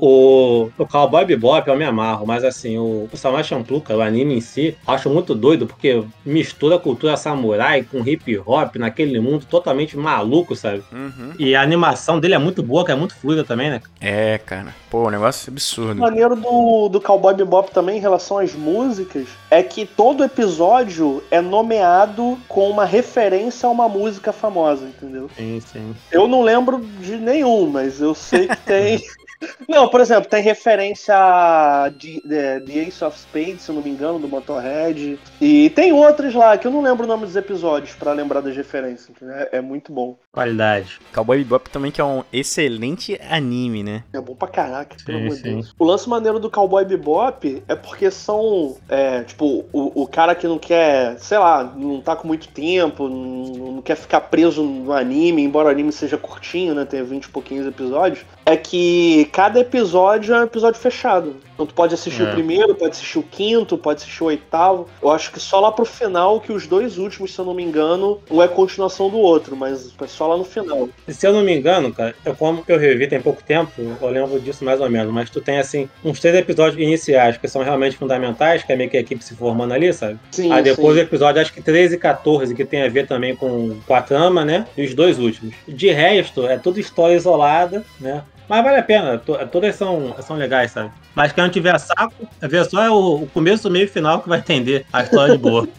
o, 0.65 0.71
o 0.77 0.85
Cowboy 0.85 1.25
Bebop 1.25 1.69
eu 1.69 1.77
me 1.77 1.85
amarro, 1.85 2.27
mas 2.27 2.43
assim, 2.43 2.77
o, 2.77 3.09
o 3.13 3.17
Samurai 3.17 3.45
Champloo, 3.45 3.81
cara, 3.81 4.01
o 4.01 4.03
anime 4.03 4.35
em 4.35 4.41
si, 4.41 4.77
eu 4.85 4.93
acho 4.95 5.09
muito 5.09 5.33
doido, 5.33 5.65
porque 5.65 6.03
mistura 6.27 6.75
a 6.75 6.79
cultura 6.81 7.17
samurai 7.17 7.85
com 7.85 8.05
hip 8.05 8.37
hop 8.45 8.75
naquele 8.75 9.21
mundo 9.21 9.47
totalmente 9.49 9.97
maluco, 9.97 10.57
sabe? 10.57 10.83
Uhum. 10.91 11.35
E 11.39 11.55
a 11.55 11.63
animação 11.63 12.19
dele 12.19 12.35
é 12.35 12.39
muito 12.39 12.65
boa, 12.65 12.85
que 12.85 12.91
é 12.91 12.97
muito 12.97 13.15
fluida 13.15 13.45
também, 13.45 13.71
né? 13.71 13.81
É, 14.01 14.39
cara. 14.39 14.75
Pô, 14.91 15.07
o 15.07 15.11
negócio 15.11 15.49
é 15.49 15.51
O 15.51 15.53
absurdo. 15.53 16.01
maneiro 16.01 16.35
do, 16.35 16.89
do 16.89 17.01
Cowboy 17.01 17.35
Bebop 17.35 17.71
também 17.71 17.99
em 17.99 18.01
relação 18.01 18.39
às 18.39 18.55
músicas 18.55 19.29
é 19.49 19.63
que 19.63 19.87
todo 19.87 20.25
episódio 20.25 21.23
é 21.31 21.41
nomeado 21.41 22.37
com 22.49 22.69
uma 22.69 22.85
referência 22.85 23.68
uma 23.71 23.89
música 23.89 24.33
famosa, 24.33 24.89
entendeu? 24.89 25.29
Sim, 25.37 25.61
sim. 25.61 25.95
Eu 26.11 26.27
não 26.27 26.43
lembro 26.43 26.79
de 26.99 27.19
nenhum, 27.19 27.71
mas 27.71 28.01
eu 28.01 28.15
sei 28.15 28.49
que 28.49 28.57
tem. 28.65 29.01
Não, 29.69 29.89
por 29.89 30.01
exemplo, 30.01 30.29
tem 30.29 30.43
referência 30.43 31.15
a 31.17 31.89
The, 31.93 32.21
The- 32.29 32.61
The 32.61 32.73
Ace 32.89 33.05
of 33.05 33.17
Spades, 33.17 33.63
se 33.63 33.71
eu 33.71 33.75
não 33.77 33.83
me 33.83 33.91
engano, 33.91 34.19
do 34.19 34.29
Motorhead. 34.29 35.21
E 35.41 35.71
tem 35.71 35.93
outros 35.93 36.35
lá 36.35 36.57
que 36.57 36.67
eu 36.67 36.71
não 36.71 36.81
lembro 36.83 37.05
o 37.05 37.09
nome 37.09 37.27
dos 37.27 37.37
episódios 37.37 37.95
pra 37.95 38.13
lembrar 38.13 38.41
das 38.41 38.57
referências. 38.57 39.11
entendeu? 39.11 39.35
É, 39.53 39.61
muito 39.61 39.93
bom. 39.93 40.17
Qualidade. 40.33 40.99
Cowboy 41.13 41.39
Bebop 41.39 41.69
também 41.71 41.91
que 41.91 42.01
é 42.01 42.05
um 42.05 42.23
excelente 42.33 43.21
anime, 43.29 43.83
né? 43.83 44.05
É 44.13 44.21
bom 44.21 44.35
pra 44.35 44.49
caraca, 44.49 44.97
pelo 45.05 45.19
amor 45.19 45.35
de. 45.37 45.43
Deus. 45.43 45.75
O 45.79 45.85
lance 45.85 46.09
maneiro 46.09 46.39
do 46.39 46.51
Cowboy 46.51 46.85
Bebop 46.85 47.63
é 47.69 47.75
porque 47.75 48.11
são, 48.11 48.77
é, 48.89 49.23
tipo, 49.25 49.65
o, 49.73 50.03
o 50.03 50.07
cara 50.07 50.35
que 50.35 50.47
não 50.47 50.59
quer, 50.59 51.19
sei 51.19 51.39
lá, 51.39 51.65
não 51.65 52.01
tá 52.01 52.15
com 52.17 52.27
muito 52.27 52.49
tempo, 52.49 53.09
não, 53.09 53.75
não 53.75 53.83
quer 53.83 53.97
ficar 53.97 54.21
preso 54.23 54.63
no 54.63 54.93
anime, 54.93 55.43
embora 55.43 55.69
o 55.69 55.71
anime 55.71 55.93
seja 55.93 56.17
curtinho, 56.17 56.75
né, 56.75 56.85
tenha 56.85 57.05
20 57.05 57.25
e 57.25 57.29
pouquinhos 57.29 57.67
episódios, 57.67 58.25
é 58.47 58.57
que 58.57 59.25
cada 59.33 59.49
cada 59.49 59.61
episódio 59.61 60.35
é 60.35 60.41
um 60.41 60.45
episódio 60.45 60.79
fechado. 60.79 61.37
Então 61.55 61.65
tu 61.65 61.73
pode 61.73 61.95
assistir 61.95 62.23
É. 62.23 62.29
o 62.29 62.33
primeiro, 62.33 62.75
pode 62.75 62.91
assistir 62.91 63.19
o 63.19 63.23
quinto, 63.23 63.79
pode 63.79 64.03
assistir 64.03 64.23
o 64.23 64.27
oitavo. 64.27 64.87
Eu 65.03 65.11
acho 65.11 65.28
que 65.33 65.41
só 65.41 65.61
lá 65.61 65.73
pro 65.73 65.85
final 65.85 66.41
que 66.41 66.53
os 66.53 66.67
dois 66.67 66.99
últimos, 66.99 67.35
se 67.35 67.39
eu 67.39 67.45
não 67.45 67.55
me 67.55 67.63
engano, 67.63 68.21
um 68.31 68.43
é 68.43 68.49
continuação 68.49 69.09
do 69.11 69.19
outro, 69.19 69.57
mas 69.57 69.93
é 70.01 70.07
só 70.07 70.27
lá 70.29 70.37
no 70.37 70.45
final. 70.45 70.89
Se 71.09 71.27
eu 71.27 71.33
não 71.33 71.43
me 71.43 71.55
engano, 71.55 71.93
cara, 71.93 72.15
eu, 72.25 72.35
como 72.35 72.63
eu 72.67 72.79
revi 72.79 73.07
tem 73.07 73.21
pouco 73.21 73.43
tempo, 73.43 73.73
eu 74.01 74.09
lembro 74.09 74.41
disso 74.41 74.65
mais 74.65 74.81
ou 74.81 74.89
menos, 74.89 75.13
mas 75.13 75.31
tu 75.31 75.41
tem, 75.41 75.59
assim, 75.59 75.89
uns 76.05 76.21
três 76.21 76.37
episódios 76.37 76.81
iniciais 76.81 77.37
que 77.37 77.49
são 77.49 77.63
realmente 77.63 77.97
fundamentais, 77.97 78.63
que 78.63 78.73
é 78.73 78.77
meio 78.77 78.91
que 78.91 78.97
a 78.97 79.01
equipe 79.01 79.25
se 79.25 79.35
formando 79.35 79.75
ali, 79.75 79.93
sabe? 79.93 80.19
Sim, 80.31 80.53
Aí 80.53 80.63
depois 80.63 80.95
sim. 80.95 81.01
o 81.01 81.05
episódio, 81.05 81.41
acho 81.41 81.53
que 81.53 81.63
13 81.63 81.95
e 81.95 81.99
14, 81.99 82.55
que 82.55 82.65
tem 82.65 82.83
a 82.83 82.89
ver 82.89 83.07
também 83.07 83.35
com, 83.35 83.79
com 83.87 83.95
a 83.95 84.03
trama, 84.03 84.45
né? 84.45 84.67
E 84.77 84.85
os 84.85 84.95
dois 84.95 85.19
últimos. 85.19 85.55
De 85.67 85.91
resto, 85.91 86.47
é 86.47 86.57
tudo 86.59 86.81
história 86.81 87.15
isolada, 87.15 87.85
né? 88.01 88.23
Mas 88.49 88.65
vale 88.65 88.79
a 88.79 88.83
pena, 88.83 89.19
to- 89.19 89.39
todas 89.49 89.77
são, 89.77 90.15
são 90.23 90.37
legais, 90.37 90.71
sabe? 90.71 90.91
Mas 91.15 91.33
quem 91.33 91.45
não 91.45 91.51
tiver 91.51 91.79
saco, 91.79 92.15
ver 92.41 92.65
só 92.65 92.83
é 92.83 92.91
o, 92.91 93.23
o 93.23 93.27
começo, 93.29 93.69
o 93.69 93.71
meio 93.71 93.85
e 93.85 93.87
o 93.87 93.93
final 93.93 94.23
que 94.23 94.29
vai 94.29 94.39
entender 94.39 94.87
a 94.93 95.03
história 95.03 95.37
de 95.37 95.43
boa. 95.43 95.69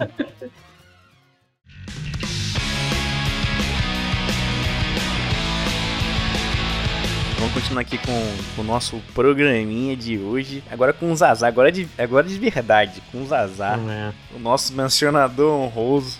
Vamos 7.38 7.54
continuar 7.54 7.82
aqui 7.82 7.98
com, 7.98 8.36
com 8.56 8.62
o 8.62 8.66
nosso 8.66 9.02
programinha 9.14 9.96
de 9.96 10.18
hoje. 10.18 10.62
Agora 10.70 10.92
com 10.92 11.12
o 11.12 11.16
Zazá, 11.16 11.48
agora 11.48 11.72
de, 11.72 11.88
agora 11.98 12.28
de 12.28 12.38
verdade, 12.38 13.02
com 13.12 13.22
o 13.24 13.26
Zazá, 13.26 13.80
É. 13.90 14.12
o 14.36 14.40
nosso 14.40 14.74
mencionador 14.74 15.54
honroso. 15.54 16.20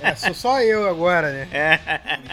É, 0.00 0.14
sou 0.14 0.34
só 0.34 0.60
eu 0.60 0.88
agora, 0.88 1.30
né? 1.30 1.48
É, 1.52 1.78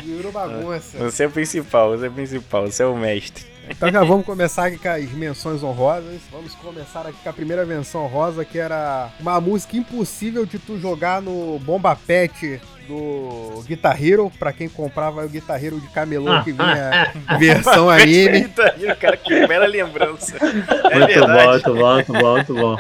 Virou 0.04 0.32
bagunça. 0.32 0.98
você 0.98 1.24
é 1.24 1.28
o 1.28 1.32
principal, 1.32 1.92
você 1.98 2.06
é 2.06 2.10
o 2.10 2.12
principal, 2.12 2.66
você 2.68 2.84
é 2.84 2.86
o 2.86 2.96
mestre. 2.96 3.46
Então 3.70 3.92
já 3.92 4.04
vamos 4.04 4.26
começar 4.26 4.66
aqui 4.66 4.80
com 4.80 4.90
as 4.90 5.12
menções 5.12 5.62
honrosas. 5.62 6.20
Vamos 6.32 6.56
começar 6.56 7.02
aqui 7.02 7.18
com 7.24 7.30
a 7.30 7.34
primeira 7.34 7.66
menção 7.66 8.04
honrosa, 8.06 8.44
que 8.44 8.58
era 8.58 9.10
uma 9.20 9.40
música 9.40 9.78
impossível 9.78 10.44
de 10.46 10.58
tu 10.58 10.80
jogar 10.80 11.22
no 11.22 11.60
Bomba 11.60 11.96
Pet 11.96 12.60
do 12.88 13.64
Guitar 13.68 14.04
Hero, 14.04 14.32
pra 14.40 14.52
quem 14.52 14.68
comprava 14.68 15.24
o 15.24 15.30
Guitar 15.30 15.64
Hero 15.64 15.80
de 15.80 15.88
camelô 15.90 16.42
que 16.44 16.52
vinha 16.52 17.14
versão 17.38 17.88
anime. 17.92 18.40
Eita, 18.40 18.74
aí, 18.76 18.92
o 18.92 18.96
cara 18.96 19.16
que 19.16 19.46
bela 19.46 19.68
lembrança. 19.68 20.36
É 20.90 20.98
muito 20.98 21.20
bom, 21.20 21.28
verdade. 21.28 21.50
muito 21.52 21.74
bom, 21.76 21.94
muito 21.94 22.14
bom, 22.14 22.34
muito 22.34 22.54
bom. 22.56 22.78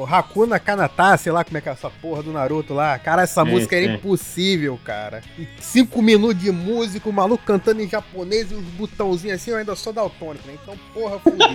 O 0.00 0.06
Hakuna 0.06 0.58
Kanata, 0.58 1.14
sei 1.18 1.30
lá 1.30 1.44
como 1.44 1.58
é 1.58 1.60
que 1.60 1.68
é 1.68 1.72
essa 1.72 1.90
porra 1.90 2.22
do 2.22 2.32
Naruto 2.32 2.72
lá. 2.72 2.98
Cara, 2.98 3.20
essa 3.20 3.44
Sim, 3.44 3.50
música 3.50 3.76
era 3.76 3.86
sim. 3.86 3.92
impossível, 3.92 4.80
cara. 4.82 5.22
E 5.38 5.46
cinco 5.60 6.00
minutos 6.00 6.42
de 6.42 6.50
música, 6.50 7.06
o 7.06 7.12
maluco 7.12 7.44
cantando 7.44 7.82
em 7.82 7.88
japonês 7.88 8.50
e 8.50 8.54
os 8.54 8.64
botãozinhos 8.64 9.36
assim, 9.38 9.50
eu 9.50 9.58
ainda 9.58 9.76
sou 9.76 9.92
daltônico, 9.92 10.48
né? 10.48 10.56
Então, 10.62 10.74
porra, 10.94 11.18
fudeu. 11.18 11.46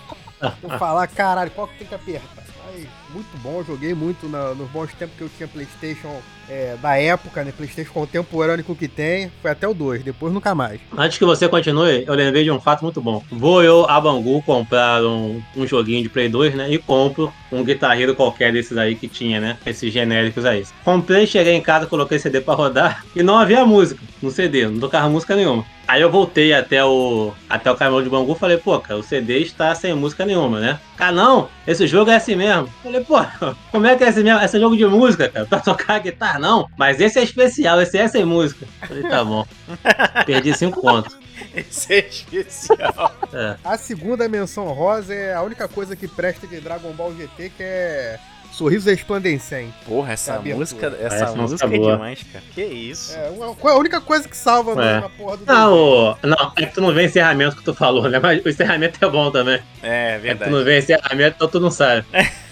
Vou 0.62 0.78
falar, 0.78 1.06
caralho, 1.08 1.50
qual 1.50 1.68
que 1.68 1.76
tem 1.76 1.88
que 1.88 1.94
apertar? 1.94 2.42
Aí, 2.68 2.88
muito 3.12 3.36
bom, 3.42 3.62
joguei 3.64 3.94
muito 3.94 4.28
na- 4.28 4.54
nos 4.54 4.68
bons 4.70 4.92
tempos 4.94 5.16
que 5.16 5.22
eu 5.24 5.30
tinha 5.36 5.48
Playstation 5.48 6.20
é, 6.48 6.76
da 6.82 6.96
época, 6.96 7.44
né? 7.44 7.52
Playstation 7.56 7.92
contemporâneo 7.92 8.64
que 8.64 8.88
tem. 8.88 9.30
Foi 9.40 9.50
até 9.50 9.68
o 9.68 9.74
2, 9.74 10.02
depois 10.02 10.32
nunca 10.32 10.54
mais. 10.54 10.80
Antes 10.96 11.18
que 11.18 11.24
você 11.24 11.48
continue, 11.48 12.04
eu 12.06 12.14
lembrei 12.14 12.42
de 12.44 12.50
um 12.50 12.60
fato 12.60 12.82
muito 12.82 13.00
bom. 13.00 13.22
Vou 13.30 13.62
eu, 13.62 13.88
a 13.88 14.00
Bangu, 14.00 14.42
comprar 14.42 15.02
um, 15.04 15.40
um 15.56 15.66
joguinho 15.66 16.02
de 16.02 16.08
Play 16.08 16.28
2, 16.28 16.54
né? 16.54 16.70
E 16.70 16.78
compro 16.78 17.32
um 17.52 17.62
guitarreiro 17.64 18.14
qualquer 18.14 18.52
desses 18.52 18.76
aí 18.76 18.94
que 18.94 19.06
tinha, 19.08 19.40
né? 19.40 19.58
Esses 19.64 19.92
genéricos 19.92 20.44
aí. 20.44 20.64
Comprei, 20.84 21.26
cheguei 21.26 21.54
em 21.54 21.60
casa, 21.62 21.86
coloquei 21.86 22.18
CD 22.18 22.40
pra 22.40 22.54
rodar 22.54 23.04
e 23.14 23.22
não 23.22 23.36
havia 23.38 23.64
música 23.64 24.00
no 24.22 24.30
CD, 24.30 24.66
não 24.68 24.80
tocava 24.80 25.08
música 25.08 25.36
nenhuma. 25.36 25.64
Aí 25.90 26.02
eu 26.02 26.08
voltei 26.08 26.54
até 26.54 26.84
o 26.84 27.32
até 27.48 27.68
o 27.68 27.74
caminhão 27.74 28.00
de 28.00 28.08
Bangu 28.08 28.32
e 28.32 28.38
falei, 28.38 28.56
pô, 28.56 28.78
cara, 28.78 29.00
o 29.00 29.02
CD 29.02 29.40
está 29.40 29.74
sem 29.74 29.92
música 29.92 30.24
nenhuma, 30.24 30.60
né? 30.60 30.78
Ah, 30.96 31.10
não, 31.10 31.48
esse 31.66 31.84
jogo 31.84 32.12
é 32.12 32.14
assim 32.14 32.36
mesmo. 32.36 32.68
Falei, 32.80 33.00
pô, 33.00 33.16
como 33.72 33.88
é 33.88 33.96
que 33.96 34.04
é 34.04 34.08
esse 34.08 34.22
mesmo? 34.22 34.40
Esse 34.40 34.56
é 34.56 34.60
jogo 34.60 34.76
de 34.76 34.86
música, 34.86 35.28
cara, 35.28 35.46
pra 35.46 35.58
tocar 35.58 35.98
guitarra, 35.98 36.38
não. 36.38 36.70
Mas 36.78 37.00
esse 37.00 37.18
é 37.18 37.24
especial, 37.24 37.80
esse 37.82 37.98
é 37.98 38.06
sem 38.06 38.24
música. 38.24 38.68
Falei, 38.86 39.02
tá 39.02 39.24
bom. 39.24 39.44
Perdi 40.24 40.56
cinco 40.56 40.80
pontos. 40.80 41.18
Esse 41.52 41.92
é 41.92 42.06
especial. 42.06 43.12
É. 43.32 43.56
A 43.64 43.76
segunda 43.76 44.28
menção 44.28 44.66
rosa 44.68 45.12
é 45.12 45.34
a 45.34 45.42
única 45.42 45.66
coisa 45.66 45.96
que 45.96 46.06
presta 46.06 46.46
de 46.46 46.60
Dragon 46.60 46.92
Ball 46.92 47.12
GT, 47.16 47.50
que 47.56 47.64
é 47.64 48.20
Sorriso 48.52 48.88
Resplandecente. 48.90 49.72
Porra, 49.86 50.12
essa 50.12 50.34
Abertura. 50.34 50.56
música, 50.56 50.86
essa 51.00 51.14
Essa 51.16 51.26
música 51.36 51.66
música 51.66 51.90
é 51.90 51.92
demais, 51.94 52.22
cara. 52.32 52.44
Que 52.54 52.62
isso? 52.64 53.16
É 53.16 53.30
uma- 53.30 53.56
a 53.70 53.74
única 53.76 54.00
coisa 54.00 54.28
que 54.28 54.36
salva 54.36 54.72
É. 54.84 55.00
na 55.00 55.08
porra 55.08 55.36
do 55.38 55.46
Não, 55.46 55.74
o- 55.74 56.16
não, 56.22 56.52
é 56.56 56.66
que 56.66 56.74
tu 56.74 56.80
não 56.80 56.92
vê 56.92 57.06
encerramento 57.06 57.56
que 57.56 57.62
tu 57.64 57.74
falou, 57.74 58.08
né? 58.08 58.18
Mas 58.18 58.44
o 58.44 58.48
encerramento 58.48 59.02
é 59.04 59.08
bom 59.08 59.30
também. 59.30 59.60
É 59.82 60.10
É 60.10 60.12
que 60.14 60.18
tu 60.18 60.22
verdade. 60.22 60.50
não 60.50 60.64
vê 60.64 60.78
encerramento, 60.78 61.36
então 61.36 61.48
tu 61.48 61.60
não 61.60 61.70
sabe. 61.70 62.04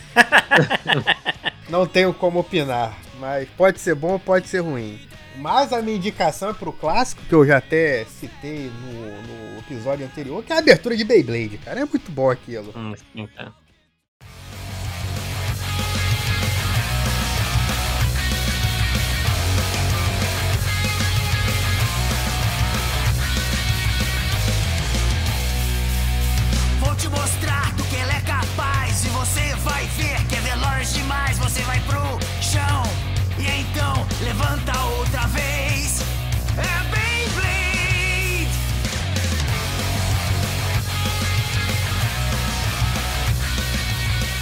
Não 1.69 1.87
tenho 1.87 2.15
como 2.15 2.39
opinar, 2.41 2.97
mas 3.21 3.47
pode 3.57 3.79
ser 3.79 3.95
bom, 3.95 4.19
pode 4.19 4.49
ser 4.49 4.61
ruim. 4.61 4.99
Mas 5.37 5.71
a 5.73 5.83
minha 5.83 5.97
indicação 5.97 6.49
é 6.51 6.55
pro 6.55 6.73
clássico, 6.73 7.21
que 7.29 7.33
eu 7.35 7.47
já 7.47 7.59
até 7.59 8.05
citei 8.07 8.71
no, 8.83 9.53
no 9.53 9.59
episódio 9.61 10.05
anterior, 10.07 10.43
que 10.43 10.53
é 10.53 10.57
a 10.57 10.61
abertura 10.61 10.97
de 10.97 11.05
Beyblade, 11.05 11.59
cara. 11.59 11.81
É 11.81 11.85
muito 11.85 12.11
bom 12.11 12.31
aquilo. 12.31 12.73
Hum, 12.75 12.95
sim, 13.15 13.29
cara. 13.37 13.53
Te 27.09 27.21
mostrar 27.21 27.73
do 27.75 27.83
que 27.85 27.97
ele 27.97 28.13
é 28.13 28.21
capaz. 28.21 29.05
E 29.05 29.09
você 29.09 29.55
vai 29.65 29.87
ver 29.97 30.21
que 30.27 30.37
é 30.37 30.41
veloz 30.41 30.93
demais. 30.93 31.39
Você 31.39 31.63
vai 31.63 31.81
pro 31.81 32.19
chão 32.41 32.83
E 33.39 33.47
então 33.61 34.07
levanta 34.21 34.79
outra 34.99 35.27
vez. 35.29 36.03
É 36.57 36.83
Beyblade 36.91 38.49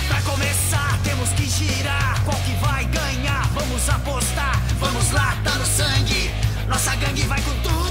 Pra 0.09 0.21
começar 0.23 0.99
temos 1.05 1.31
que 1.31 1.47
girar. 1.47 2.21
Qual 2.25 2.37
que 2.39 2.55
vai 2.57 2.85
ganhar? 2.87 3.47
Vamos 3.55 3.89
apostar. 3.89 4.61
Vamos 4.79 5.11
lá, 5.13 5.37
tá 5.45 5.55
no 5.55 5.67
sangue. 5.67 6.31
Nossa 6.69 6.95
gangue 6.97 7.23
vai 7.23 7.41
com 7.43 7.55
tudo 7.61 7.86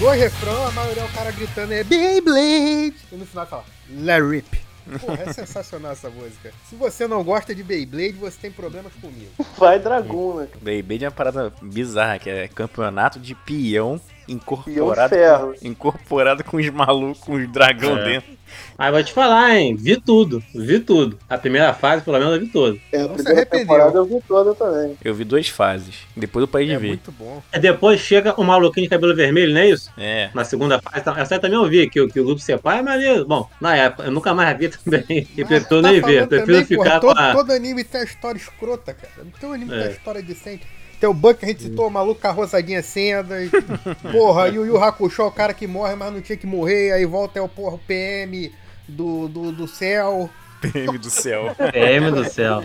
Dois 0.00 0.18
refrões, 0.18 0.56
a 0.56 0.70
maioria 0.70 1.02
é 1.02 1.04
o 1.04 1.08
cara 1.10 1.30
gritando 1.30 1.74
é 1.74 1.84
Beyblade. 1.84 2.96
E 3.12 3.16
no 3.16 3.26
final 3.26 3.46
fala, 3.46 3.64
Let 3.90 4.22
Rip. 4.22 4.58
Porra, 4.98 5.24
é 5.26 5.32
sensacional 5.34 5.92
essa 5.92 6.08
música. 6.08 6.50
Se 6.70 6.74
você 6.74 7.06
não 7.06 7.22
gosta 7.22 7.54
de 7.54 7.62
Beyblade, 7.62 8.14
você 8.14 8.38
tem 8.40 8.50
problemas 8.50 8.94
comigo. 8.94 9.30
Vai 9.58 9.78
Dragon, 9.78 10.36
né? 10.40 10.48
Beyblade 10.62 11.04
é 11.04 11.08
uma 11.08 11.14
parada 11.14 11.52
bizarra, 11.60 12.18
que 12.18 12.30
é 12.30 12.48
campeonato 12.48 13.20
de 13.20 13.34
Peão 13.34 14.00
incorporado, 14.32 15.14
ferro. 15.14 15.54
incorporado 15.62 16.44
com 16.44 16.56
os 16.56 16.68
malucos, 16.70 17.18
com 17.20 17.34
os 17.34 17.48
dragão 17.50 17.96
É. 17.98 18.04
dentro. 18.04 18.40
Mas 18.76 18.90
vou 18.92 19.04
te 19.04 19.12
falar, 19.12 19.54
hein? 19.56 19.76
Vi 19.76 20.00
tudo, 20.00 20.42
vi 20.52 20.80
tudo. 20.80 21.16
A 21.28 21.38
primeira 21.38 21.72
fase, 21.72 22.02
pelo 22.02 22.18
menos, 22.18 22.34
eu 22.34 22.40
vi 22.40 22.46
tudo. 22.48 22.80
É, 22.90 22.96
a 22.96 23.00
Não 23.02 23.08
se 23.10 23.14
primeira 23.14 23.38
arrependeu. 23.40 23.60
temporada 23.66 23.98
eu 23.98 24.04
vi 24.06 24.20
toda 24.26 24.54
também. 24.54 24.96
Eu 25.04 25.14
vi 25.14 25.22
duas 25.24 25.48
fases. 25.48 25.94
Depois 26.16 26.40
eu 26.42 26.48
parei 26.48 26.66
de 26.66 26.72
É 26.72 26.78
ver. 26.78 26.88
muito 26.88 27.12
bom. 27.12 27.40
Aí 27.52 27.60
depois 27.60 28.00
chega 28.00 28.34
o 28.40 28.42
maluquinho 28.42 28.86
de 28.86 28.90
cabelo 28.90 29.14
vermelho, 29.14 29.52
não 29.54 29.60
é 29.60 29.68
isso? 29.68 29.90
É. 29.96 30.30
Na 30.34 30.42
segunda 30.44 30.80
fase, 30.80 31.04
tá- 31.04 31.14
essa 31.20 31.34
aí 31.34 31.40
também 31.40 31.58
eu 31.58 31.68
vi, 31.68 31.88
que, 31.88 32.00
o- 32.00 32.08
que 32.08 32.18
o 32.18 32.24
grupo 32.24 32.40
separa, 32.40 32.78
é 32.80 32.82
maneiro. 32.82 33.24
Bom, 33.24 33.48
na 33.60 33.76
época, 33.76 34.04
eu 34.04 34.10
nunca 34.10 34.34
mais 34.34 34.58
vi 34.58 34.68
também. 34.84 35.28
E 35.36 35.44
Mas 35.44 35.46
prefiro 35.48 35.82
tá 35.82 35.88
nem 35.92 36.00
ver. 36.00 36.26
Prefiro 36.26 36.46
também, 36.46 36.64
ficar 36.64 36.82
porra, 36.82 37.00
com 37.00 37.06
todo, 37.06 37.18
a. 37.18 37.32
todo 37.34 37.52
anime 37.52 37.84
tem 37.84 38.00
a 38.00 38.04
história 38.04 38.38
escrota, 38.38 38.94
cara. 38.94 39.12
Não 39.18 39.30
tem 39.30 39.48
um 39.48 39.52
anime 39.52 39.70
que 39.70 39.76
tem 39.76 39.84
É. 39.86 39.88
a 39.88 39.92
história 39.92 40.22
decente. 40.22 40.66
Tem 41.00 41.08
o 41.08 41.14
Buck 41.14 41.40
que 41.40 41.46
a 41.46 41.48
gente 41.48 41.62
citou, 41.62 41.86
o 41.86 41.90
maluco 41.90 42.20
com 42.20 42.28
a 42.28 42.30
rosadinha 42.30 42.82
senda. 42.82 43.42
e- 43.42 43.48
Porra, 44.12 44.48
e 44.48 44.58
o 44.58 44.66
Yu 44.66 44.76
Hakusho, 44.82 45.24
o 45.24 45.32
cara 45.32 45.54
que 45.54 45.66
morre, 45.66 45.94
mas 45.96 46.12
não 46.12 46.20
tinha 46.20 46.36
que 46.36 46.46
morrer. 46.46 46.92
Aí 46.92 47.06
volta 47.06 47.38
é 47.38 47.42
o 47.42 47.48
porra, 47.48 47.76
o 47.76 47.78
PM 47.78 48.52
do, 48.86 49.26
do, 49.28 49.50
do 49.52 49.66
céu. 49.66 50.28
PM 50.60 50.98
do 50.98 51.08
céu. 51.08 51.56
PM 51.72 52.10
do 52.10 52.22
céu. 52.28 52.62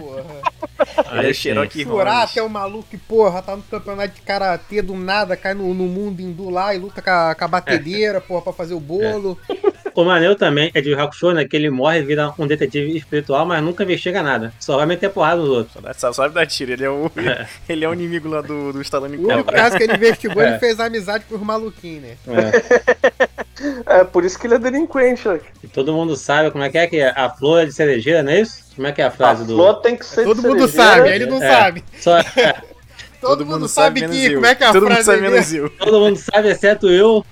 É 1.12 1.20
Aí 1.20 1.34
Cherokee 1.34 1.86
Furar 1.86 2.14
Holmes. 2.18 2.32
até 2.32 2.42
o 2.44 2.50
maluco 2.50 2.88
que, 2.90 2.98
porra, 2.98 3.42
tá 3.42 3.56
no 3.56 3.64
campeonato 3.64 4.16
de 4.16 4.22
karatê 4.22 4.82
do 4.82 4.94
nada, 4.96 5.38
cai 5.38 5.54
no, 5.54 5.74
no 5.74 5.86
mundo 5.86 6.20
hindu 6.22 6.50
lá 6.50 6.76
e 6.76 6.78
luta 6.78 7.02
com 7.02 7.10
a, 7.10 7.34
com 7.34 7.46
a 7.46 7.48
batedeira, 7.48 8.20
porra, 8.20 8.42
pra 8.42 8.52
fazer 8.54 8.74
o 8.74 8.80
bolo. 8.82 9.40
O 10.02 10.06
maneiro 10.06 10.36
também 10.36 10.72
é 10.74 10.82
de 10.82 10.94
Hakusho, 10.94 11.32
né? 11.32 11.46
Que 11.46 11.56
ele 11.56 11.70
morre 11.70 12.00
e 12.00 12.04
vira 12.04 12.34
um 12.38 12.48
detetive 12.48 12.96
espiritual, 12.98 13.46
mas 13.46 13.64
nunca 13.64 13.84
investiga 13.84 14.22
nada. 14.24 14.54
Só 14.60 14.78
vai 14.78 14.86
meter 14.86 15.10
porrada 15.10 15.42
nos 15.42 15.50
outros. 15.50 15.76
Só, 15.98 16.12
sabe 16.14 16.34
dar 16.34 16.46
tiro. 16.46 16.72
Ele 16.74 16.84
é 16.86 16.90
o, 16.90 17.12
ele 17.70 17.86
é 17.86 17.90
o 17.90 17.94
inimigo 17.94 18.28
lá 18.30 18.42
do, 18.42 18.74
do 18.74 18.82
Stallone 18.82 19.18
O 19.18 19.28
único 19.28 19.52
caso 19.52 19.78
que 19.78 19.84
ele 19.84 19.94
investigou, 19.94 20.42
É. 20.42 20.50
ele 20.50 20.60
fez 20.60 20.80
amizade 20.80 21.26
com 21.30 21.36
os 21.36 21.42
maluquinhos, 21.42 22.04
né? 22.04 22.18
É. 22.28 23.36
É, 23.88 24.04
por 24.04 24.26
isso 24.26 24.38
que 24.38 24.48
ele 24.48 24.56
é 24.56 24.60
delinquente, 24.60 25.26
né? 25.26 25.40
E 25.64 25.68
todo 25.68 25.94
mundo 25.94 26.18
sabe 26.18 26.52
como 26.52 26.62
é 26.66 26.70
que 26.70 26.78
é 26.78 26.88
que 26.88 27.02
a 27.02 27.30
flor 27.30 27.62
é 27.62 27.66
de 27.66 27.72
cerejeira, 27.72 28.22
não 28.22 28.34
é 28.34 28.42
isso? 28.42 28.66
Como 28.76 28.86
é 28.86 28.92
que 28.92 29.02
é 29.02 29.06
a 29.06 29.08
A 29.08 29.12
frase 29.12 29.46
do. 29.46 29.56
flor 29.56 29.76
tem 29.76 29.96
que 29.96 30.06
ser 30.06 30.22
de 30.22 30.28
Todo 30.28 30.42
mundo 30.42 30.68
sabe, 30.68 31.08
ele 31.10 31.26
não 31.26 31.42
É. 31.42 31.50
sabe. 31.50 31.84
Só, 31.98 32.18
Todo, 33.22 33.46
mundo, 33.46 33.68
sabe, 33.70 34.02
menos 34.02 34.16
que. 34.16 34.34
Como 34.34 34.46
é 34.46 34.56
que 34.56 34.64
é 34.64 34.68
a 34.68 34.74
Todo 34.74 34.82
mundo 34.84 34.92
frase 34.92 35.06
sabe 35.06 35.18
dele? 35.22 35.32
menos 35.32 35.54
eu. 35.54 35.70
todo 35.70 36.00
mundo 36.02 36.18
sabe, 36.18 36.50
exceto 36.50 36.90
eu. 36.90 37.26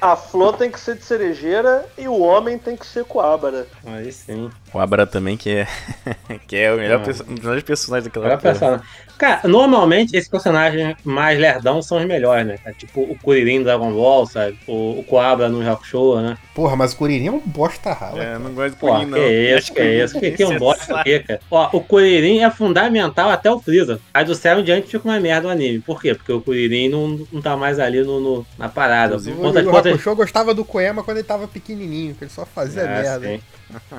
A 0.00 0.14
flor 0.14 0.56
tem 0.56 0.70
que 0.70 0.78
ser 0.78 0.96
de 0.96 1.04
cerejeira 1.04 1.84
e 1.96 2.06
o 2.06 2.18
homem 2.20 2.56
tem 2.56 2.76
que 2.76 2.86
ser 2.86 3.04
coabra. 3.04 3.66
Aí 3.84 4.12
sim. 4.12 4.50
O 4.72 4.78
Abra 4.78 5.06
também, 5.06 5.36
que 5.36 5.50
é, 5.50 5.66
que 6.46 6.56
é 6.56 6.72
o 6.72 6.76
melhor 6.76 7.00
Ah. 7.00 7.04
perso- 7.04 7.24
um 7.28 7.34
dos 7.34 7.42
melhores 7.44 7.62
personagens 7.64 8.04
daquela 8.04 8.26
porra. 8.36 8.38
personagem. 8.52 8.84
Cara, 9.16 9.48
normalmente 9.48 10.16
esses 10.16 10.28
personagens 10.28 10.94
mais 11.02 11.36
lerdão 11.40 11.82
são 11.82 11.98
os 11.98 12.04
melhores, 12.04 12.46
né? 12.46 12.56
Tipo 12.78 13.00
o 13.02 13.16
Kuririn 13.20 13.58
do 13.58 13.64
Dragon 13.64 13.92
Ball, 13.92 14.26
sabe? 14.26 14.56
O, 14.66 15.00
o 15.00 15.04
Coabra 15.04 15.48
no 15.48 15.68
Hakusho, 15.68 16.20
né? 16.20 16.38
Porra, 16.54 16.76
mas 16.76 16.92
o 16.92 16.96
Kuririn 16.96 17.26
é 17.26 17.32
um 17.32 17.40
bosta 17.40 17.92
rala. 17.92 18.22
É, 18.22 18.34
eu 18.34 18.38
não 18.38 18.52
gosto 18.54 18.74
de 18.74 18.76
Pô, 18.76 18.86
Purin, 18.92 19.06
que 19.06 19.10
não. 19.10 19.18
é 19.18 19.54
Acho 19.54 19.58
isso, 19.64 19.72
que 19.74 19.80
é 19.80 20.04
isso? 20.04 20.20
Que, 20.20 20.30
que 20.32 20.42
é 20.42 20.46
um 20.46 20.50
esse 20.50 20.58
bosta 20.60 21.00
aqui, 21.00 21.18
cara? 21.20 21.40
Ó, 21.50 21.68
o 21.72 21.80
Kuririn 21.80 22.40
é 22.44 22.50
fundamental 22.50 23.28
até 23.30 23.50
o 23.50 23.58
Freeza. 23.58 24.00
Aí 24.14 24.24
do 24.24 24.34
céu 24.36 24.60
em 24.60 24.64
diante 24.64 24.86
fica 24.88 25.08
uma 25.08 25.18
merda 25.18 25.48
o 25.48 25.50
anime. 25.50 25.80
Por 25.80 26.00
quê? 26.00 26.14
Porque 26.14 26.32
o 26.32 26.40
Kuririn 26.40 26.88
não, 26.88 27.26
não 27.32 27.42
tá 27.42 27.56
mais 27.56 27.80
ali 27.80 28.02
no, 28.04 28.20
no- 28.20 28.46
na 28.56 28.68
parada. 28.68 29.14
Inclusive, 29.16 29.36
O 29.36 29.70
quantas... 29.70 29.92
Hakusho 29.94 30.14
gostava 30.14 30.54
do 30.54 30.64
Koema 30.64 31.02
quando 31.02 31.16
ele 31.16 31.26
tava 31.26 31.48
pequenininho, 31.48 32.14
que 32.14 32.22
ele 32.22 32.30
só 32.30 32.46
fazia 32.46 32.82
Ah, 32.84 32.86
merda. 32.86 33.26
sim. 33.26 33.40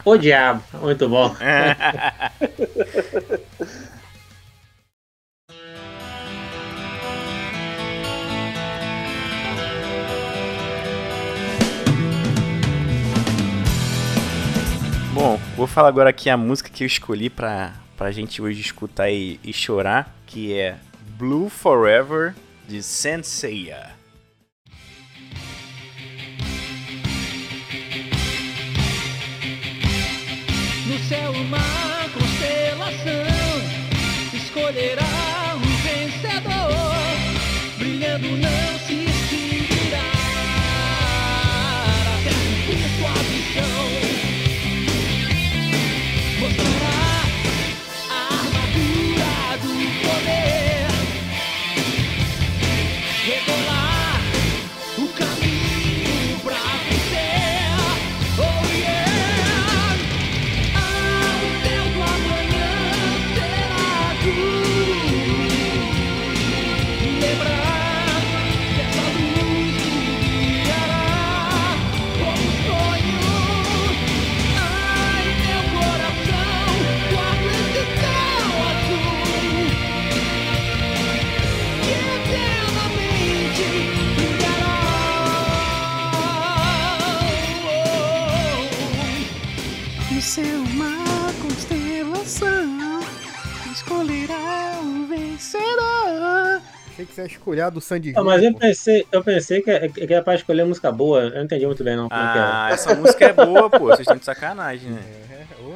O 0.06 0.18
diabo, 0.18 0.59
muito 0.82 1.10
bom. 1.10 1.36
Bom, 15.20 15.38
vou 15.58 15.68
falar 15.68 15.90
agora 15.90 16.12
aqui 16.12 16.30
a 16.30 16.38
música 16.38 16.70
que 16.70 16.82
eu 16.82 16.88
escolhi 16.88 17.30
pra, 17.30 17.74
pra 17.98 18.10
gente 18.10 18.42
hoje 18.42 18.62
escutar 18.62 19.10
e, 19.12 19.38
e 19.44 19.52
chorar, 19.52 20.16
que 20.26 20.58
é 20.58 20.78
Blue 21.18 21.50
Forever, 21.50 22.34
de 22.66 22.82
Senseiya. 22.82 23.99
Céu 31.08 31.32
uma 31.32 32.10
constelação 32.14 33.26
escolherá 34.34 35.39
escolher 97.50 97.72
do 97.72 97.82
Sandy 97.82 98.14
Ah, 98.16 98.24
mas 98.24 98.38
eu 98.38 98.44
Júnior, 98.52 98.60
pensei, 98.60 99.06
eu 99.12 99.24
pensei 99.24 99.62
que, 99.62 99.90
que 99.90 100.14
era 100.14 100.24
pra 100.24 100.36
escolher 100.36 100.64
música 100.66 100.92
boa. 100.92 101.22
Eu 101.22 101.32
não 101.32 101.44
entendi 101.44 101.66
muito 101.66 101.84
bem, 101.84 101.96
não. 101.96 102.08
Como 102.10 102.22
é 102.22 102.32
que 102.32 102.38
era. 102.38 102.66
Ah, 102.66 102.70
essa 102.72 102.96
música 102.96 103.26
é 103.26 103.34
boa, 103.34 103.70
pô. 103.70 103.88
Vocês 103.88 104.02
estão 104.02 104.18
de 104.18 104.26
sacanagem, 104.26 104.90
né? 104.92 105.02
pô. 105.58 105.74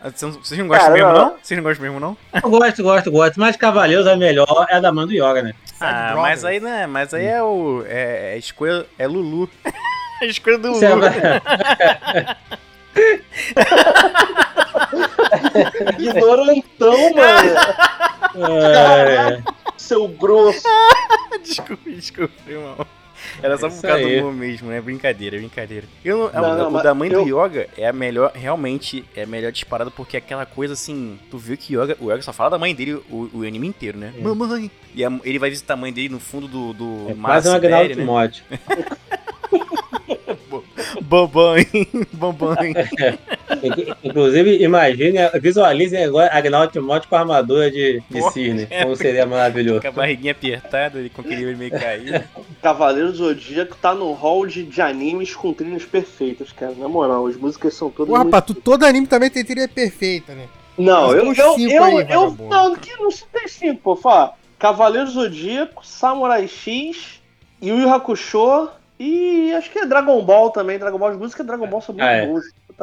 Ah, 0.00 0.10
Vocês 0.10 0.58
não- 0.58 0.66
gostam 0.66 0.88
Cara, 0.88 0.92
mesmo, 0.92 1.12
não. 1.12 1.36
Vocês 1.40 1.56
não 1.56 1.64
gostam 1.64 1.82
mesmo, 1.84 2.00
não? 2.00 2.16
Eu 2.42 2.50
gosto, 2.50 2.82
gosto, 2.82 3.10
gosto. 3.10 3.38
Mas 3.38 3.56
Cavaleiros 3.56 4.06
é 4.06 4.16
melhor, 4.16 4.66
é 4.68 4.80
da 4.80 4.92
Mando 4.92 5.12
Yoga, 5.12 5.42
né? 5.42 5.52
Ah, 5.80 6.14
mas 6.16 6.44
aí, 6.44 6.60
né? 6.60 6.86
Mas 6.86 7.14
aí 7.14 7.26
é 7.26 7.42
o. 7.42 7.84
É, 7.86 8.32
é 8.32 8.34
a 8.34 8.36
escolha. 8.36 8.84
É 8.98 9.06
Lulu. 9.06 9.48
a 10.20 10.26
escolha 10.26 10.58
do 10.58 10.72
Lulu. 10.72 10.80
Ignorantão, 15.98 17.14
mano. 17.14 17.54
É. 18.34 19.41
desculpa, 22.02 22.32
desculpa, 22.36 22.50
irmão. 22.50 22.86
Era 23.40 23.56
só 23.56 23.68
por 23.68 23.74
Isso 23.74 23.82
causa 23.82 24.04
aí. 24.04 24.16
do 24.16 24.22
nome 24.22 24.38
mesmo, 24.40 24.68
né? 24.68 24.80
Brincadeira, 24.80 25.36
brincadeira. 25.38 25.86
Eu, 26.04 26.32
não- 26.32 26.42
Não, 26.42 26.52
a- 26.52 26.56
não, 26.56 26.74
o 26.74 26.82
da 26.82 26.92
mãe 26.92 27.08
do 27.08 27.16
eu- 27.26 27.44
Yoga 27.46 27.68
é 27.78 27.86
a 27.86 27.92
melhor, 27.92 28.32
realmente, 28.34 29.04
é 29.14 29.22
a 29.22 29.26
melhor 29.26 29.52
disparada, 29.52 29.90
porque 29.92 30.16
é 30.16 30.18
aquela 30.18 30.44
coisa 30.44 30.72
assim. 30.74 31.18
Tu 31.30 31.38
viu 31.38 31.56
que 31.56 31.74
Yoga, 31.76 31.96
o 32.00 32.10
Yoga 32.10 32.20
só 32.22 32.32
fala 32.32 32.50
da 32.50 32.58
mãe 32.58 32.74
dele 32.74 32.94
o, 33.08 33.30
o 33.32 33.42
anime 33.46 33.68
inteiro, 33.68 33.96
né? 33.96 34.12
É. 34.18 34.20
Mamãe! 34.20 34.68
E 34.94 35.04
a- 35.04 35.20
ele 35.22 35.38
vai 35.38 35.50
visitar 35.50 35.74
a 35.74 35.76
mãe 35.76 35.92
dele 35.92 36.08
no 36.08 36.18
fundo 36.18 36.48
do, 36.48 36.72
do 36.72 37.10
é 37.10 37.14
mar 37.14 37.28
quase 37.28 37.48
um 37.48 37.52
Agnaldo 37.52 37.88
né? 37.90 37.94
Timóteo. 37.94 38.44
Bambam, 41.00 41.54
bambam. 42.12 42.54
Inclu- 43.62 43.96
Inclusive, 44.02 44.62
imagine, 44.62 45.18
visualizem 45.40 46.04
agora 46.04 46.30
Agnaldo 46.32 46.72
Timóteo 46.72 47.08
com 47.08 47.16
a 47.16 47.20
armadura 47.20 47.70
de, 47.70 48.02
de 48.10 48.18
Porra, 48.20 48.30
cisne. 48.32 48.66
é, 48.70 48.82
Como 48.82 48.96
seria 48.96 49.26
maravilhoso. 49.26 49.80
Com 49.80 49.88
a 49.88 49.92
barriguinha 49.92 50.32
apertada, 50.32 50.98
ele 50.98 51.08
com 51.10 51.20
aquele 51.22 51.46
olho 51.46 51.56
meio 51.56 51.70
caído. 51.70 52.22
Cavaleiro 52.62 53.10
do 53.12 53.16
Zodíaco 53.18 53.76
tá 53.80 53.94
no 53.94 54.12
hall 54.12 54.46
de, 54.46 54.64
de 54.64 54.80
animes 54.82 55.34
com 55.34 55.52
trilhas 55.52 55.84
perfeitas, 55.84 56.52
cara. 56.52 56.74
Na 56.76 56.88
moral, 56.88 57.26
as 57.26 57.36
músicas 57.36 57.74
são 57.74 57.90
todas. 57.90 58.10
Porra, 58.12 58.24
muito- 58.24 58.54
todo 58.54 58.84
anime 58.84 59.06
também 59.06 59.30
tem 59.30 59.44
trilha 59.44 59.68
perfeita, 59.68 60.34
né? 60.34 60.46
Não, 60.76 61.12
eu, 61.12 61.32
eu, 61.34 61.58
eu, 61.58 61.84
aí, 61.84 61.94
eu, 62.10 62.30
vagabundo. 62.30 62.44
não, 62.48 62.74
que 62.76 62.96
não 62.96 63.10
se 63.10 63.24
tem 63.32 63.46
cinco, 63.46 63.80
pô. 63.82 63.96
Fala, 63.96 64.32
Cavaleiro 64.58 65.10
Zodíaco, 65.10 65.86
Samurai 65.86 66.48
X, 66.48 67.20
Yu 67.62 67.78
Yu 67.78 67.88
Hakusho 67.92 68.68
e 69.04 69.54
acho 69.54 69.70
que 69.70 69.78
é 69.80 69.86
Dragon 69.86 70.20
Ball 70.22 70.50
também. 70.50 70.78
Dragon 70.78 70.98
Ball, 70.98 71.10
as 71.10 71.16
músicas 71.16 71.44
de 71.44 71.48
Dragon 71.48 71.66
Ball 71.66 71.80
são 71.80 71.94
muito 71.94 72.04
Ah, 72.04 72.12
é. 72.12 72.26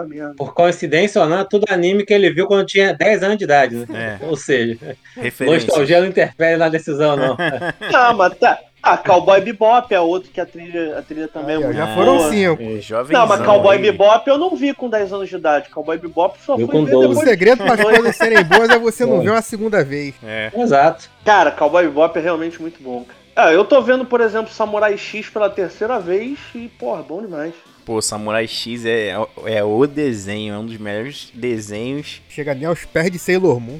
merda. 0.07 0.33
Por 0.37 0.53
coincidência 0.53 1.21
ou 1.21 1.27
não, 1.27 1.39
é 1.39 1.43
tudo 1.43 1.65
anime 1.69 2.05
que 2.05 2.13
ele 2.13 2.29
viu 2.31 2.47
quando 2.47 2.65
tinha 2.65 2.93
10 2.93 3.23
anos 3.23 3.37
de 3.37 3.43
idade, 3.43 3.75
né? 3.75 4.17
É, 4.21 4.25
Ou 4.25 4.35
seja, 4.37 4.77
referência. 5.15 5.67
nostalgia 5.67 5.99
não 6.01 6.07
interfere 6.07 6.57
na 6.57 6.69
decisão, 6.69 7.15
não. 7.17 7.35
Ah, 7.93 8.13
mas 8.13 8.37
tá. 8.37 8.59
Ah, 8.81 8.95
Cowboy 8.97 9.41
Bebop 9.41 9.93
é 9.93 9.99
outro 9.99 10.29
que 10.31 10.39
a 10.39 10.45
trilha, 10.45 10.97
a 10.97 11.01
trilha 11.01 11.27
também 11.27 11.57
Aí, 11.57 11.63
é 11.63 11.65
muito 11.65 11.77
já 11.77 11.93
foram 11.95 12.15
boa. 12.17 12.29
cinco. 12.29 12.79
Jovem 12.79 13.11
Não, 13.17 13.27
mas 13.27 13.41
Cowboy 13.45 13.77
Bebop 13.77 14.25
eu 14.29 14.37
não 14.37 14.55
vi 14.55 14.73
com 14.73 14.89
10 14.89 15.11
anos 15.11 15.27
de 15.27 15.35
idade. 15.35 15.67
Cowboy 15.69 15.97
Bebop 15.97 16.37
só 16.41 16.53
Eu 16.53 16.59
fui 16.59 16.67
com 16.67 16.85
ver 16.85 16.91
12. 16.91 17.05
O 17.05 17.09
depois. 17.09 17.27
segredo 17.29 17.57
para 17.57 17.73
as 17.73 17.81
coisas 17.81 18.15
serem 18.15 18.41
boas 18.45 18.69
é 18.69 18.79
você 18.79 19.05
não 19.05 19.19
ver 19.21 19.31
uma 19.31 19.41
segunda 19.41 19.83
vez. 19.83 20.15
É. 20.23 20.49
Exato. 20.55 21.09
Cara, 21.25 21.51
Cowboy 21.51 21.83
Bebop 21.87 22.17
é 22.17 22.21
realmente 22.21 22.61
muito 22.61 22.81
bom, 22.81 23.03
cara. 23.03 23.19
Ah, 23.41 23.53
eu 23.53 23.63
tô 23.63 23.81
vendo, 23.81 24.03
por 24.03 24.19
exemplo, 24.19 24.51
Samurai 24.51 24.97
X 24.97 25.29
pela 25.29 25.49
terceira 25.49 25.97
vez 25.97 26.37
e, 26.53 26.67
porra, 26.67 27.01
bom 27.01 27.21
demais. 27.21 27.53
Pô, 27.85 28.01
Samurai 28.01 28.45
X 28.45 28.83
é, 28.83 29.13
é 29.45 29.63
o 29.63 29.87
desenho, 29.87 30.55
é 30.55 30.57
um 30.57 30.65
dos 30.65 30.75
melhores 30.75 31.31
desenhos. 31.33 32.21
Chega 32.27 32.53
nem 32.53 32.65
aos 32.65 32.83
pés 32.83 33.09
de 33.09 33.17
Sailor 33.17 33.61
Moon. 33.61 33.79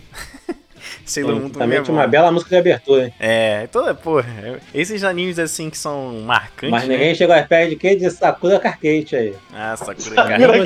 Sailor 1.12 1.36
Moon 1.40 1.50
também 1.50 1.78
é 1.78 1.82
uma 1.82 2.08
bela 2.08 2.32
música 2.32 2.50
de 2.52 2.58
abertura, 2.58 3.06
hein? 3.06 3.14
É, 3.20 3.68
toda, 3.72 3.94
porra, 3.94 4.26
esses 4.74 5.04
animes 5.04 5.40
assim 5.40 5.70
que 5.70 5.78
são 5.78 6.22
marcantes, 6.26 6.70
Mas 6.72 6.88
né? 6.88 6.96
ninguém 6.96 7.16
chegou 7.16 7.36
a 7.36 7.42
perto 7.44 7.70
de 7.72 7.76
quem? 7.76 7.98
De 7.98 8.10
Sakura 8.12 8.60
Carcate 8.60 9.16
aí. 9.16 9.34
Ah, 9.54 9.76
Sakura 9.78 10.16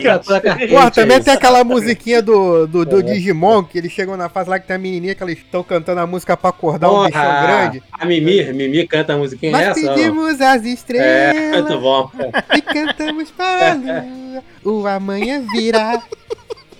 Carcate 0.01 0.67
Porra, 0.69 0.91
também 0.91 1.21
tem 1.21 1.33
aquela 1.33 1.63
musiquinha 1.63 2.21
do, 2.21 2.67
do, 2.67 2.85
do 2.85 2.99
É. 2.99 3.01
Digimon, 3.03 3.63
que 3.63 3.77
eles 3.77 3.91
chegam 3.91 4.15
na 4.17 4.29
fase 4.29 4.49
lá 4.49 4.59
que 4.59 4.67
tem 4.67 4.75
a 4.75 4.79
menininha 4.79 5.15
que 5.15 5.23
eles 5.23 5.37
estão 5.37 5.63
cantando 5.63 6.01
a 6.01 6.07
música 6.07 6.35
pra 6.37 6.49
acordar 6.49 6.89
um 6.89 6.93
Porra, 6.95 7.07
bichão 7.07 7.41
grande. 7.43 7.83
A 7.91 8.05
Mimi, 8.05 8.43
Mimi 8.53 8.87
canta 8.87 9.13
a 9.13 9.17
musiquinha 9.17 9.51
Nós 9.51 9.61
essa? 9.77 9.91
ó. 9.91 9.93
pedimos 9.95 10.41
as 10.41 10.63
É, 10.65 10.67
estrelas 10.69 11.61
muito 11.63 11.79
bom. 11.79 12.11
e 12.55 12.61
cantamos 12.61 13.31
para 13.31 13.71
a 13.71 13.73
lua, 13.75 14.43
o 14.63 14.87
amanhã 14.87 15.43
virá. 15.53 16.01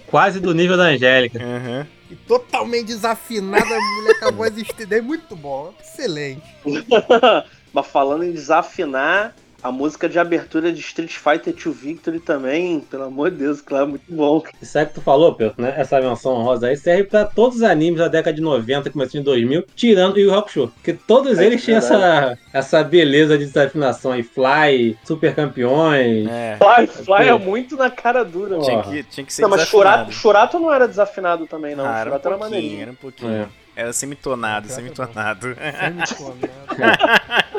Quase 0.08 0.40
do 0.40 0.54
nível 0.54 0.78
da 0.78 0.84
Angélica. 0.84 1.40
Aham. 1.42 1.88
E 2.14 2.16
totalmente 2.28 2.86
desafinada, 2.86 3.66
a 3.66 3.82
mulher 3.82 4.20
com 4.20 4.28
a 4.28 4.32
voz. 4.32 4.54
É 4.92 5.02
muito 5.02 5.36
bom, 5.36 5.74
excelente. 5.82 6.44
Mas 7.74 7.88
falando 7.88 8.24
em 8.24 8.32
desafinar, 8.32 9.36
a 9.64 9.72
música 9.72 10.10
de 10.10 10.20
abertura 10.20 10.72
de 10.74 10.82
Street 10.82 11.14
Fighter 11.14 11.54
2 11.54 11.76
Victory 11.76 12.20
também, 12.20 12.82
pelo 12.82 13.04
amor 13.04 13.32
de 13.32 13.38
Deus, 13.38 13.62
claro, 13.62 13.88
muito 13.88 14.04
bom. 14.10 14.44
Isso 14.62 14.78
é 14.78 14.86
que 14.86 14.94
tu 14.96 15.02
falou, 15.02 15.34
Pedro, 15.34 15.56
né? 15.58 15.74
Essa 15.78 16.02
menção 16.02 16.34
honrosa 16.34 16.68
aí 16.68 16.76
serve 16.76 17.06
pra 17.06 17.24
todos 17.26 17.58
os 17.58 17.64
animes 17.64 18.00
da 18.00 18.08
década 18.10 18.36
de 18.36 18.42
90, 18.42 18.90
começo 18.90 19.12
de 19.14 19.22
2000, 19.22 19.64
tirando 19.76 20.16
o 20.16 20.20
Yu 20.20 20.28
Yu 20.28 20.34
Hakusho. 20.34 20.68
Porque 20.76 20.94
todos 20.94 21.40
É 21.40 21.46
eles 21.46 21.64
tinham 21.64 21.78
essa, 21.78 22.38
essa 22.52 22.84
beleza 22.84 23.38
de 23.38 23.46
desafinação 23.46 24.12
aí. 24.12 24.24
Fly, 24.24 24.98
Super 25.06 25.34
Campeões. 25.34 26.28
É, 26.28 26.58
Fly, 26.58 26.88
Fly 26.88 27.28
é 27.30 27.38
muito 27.38 27.78
na 27.78 27.90
cara 27.90 28.24
dura, 28.24 28.58
mano. 28.58 28.64
tinha 28.64 28.82
que, 28.84 29.04
tinha 29.04 29.26
que 29.26 29.34
ser 29.34 29.44
Não, 29.44 29.50
mas 29.50 29.62
desafinado. 29.62 30.12
Churato, 30.12 30.12
Churato 30.12 30.60
não 30.60 30.74
era 30.74 30.88
desafinado 30.88 31.48
também, 31.48 31.76
não. 31.76 31.86
Ah, 31.86 32.00
era 32.00 32.10
um 32.10 32.14
Churato 32.14 32.28
era 32.28 32.38
pouquinho, 32.38 32.56
maneirinho. 32.58 32.82
era 32.82 32.92
um 32.92 32.96
pouquinho. 32.96 33.32
É. 33.34 33.48
Era 33.76 33.92
semitonado, 33.92 34.68
é 34.68 34.70
semitonado. 34.70 35.48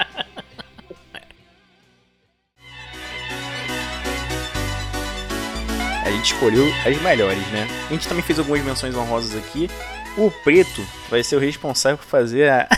A 6.04 6.10
gente 6.10 6.34
escolheu 6.34 6.66
as 6.86 7.00
melhores, 7.00 7.46
né? 7.50 7.66
A 7.88 7.92
gente 7.94 8.06
também 8.06 8.22
fez 8.22 8.38
algumas 8.38 8.62
menções 8.62 8.94
honrosas 8.94 9.34
aqui. 9.34 9.70
O 10.18 10.30
Preto 10.30 10.86
vai 11.08 11.24
ser 11.24 11.36
o 11.36 11.38
responsável 11.38 11.96
por 11.96 12.04
fazer 12.04 12.50
a, 12.50 12.68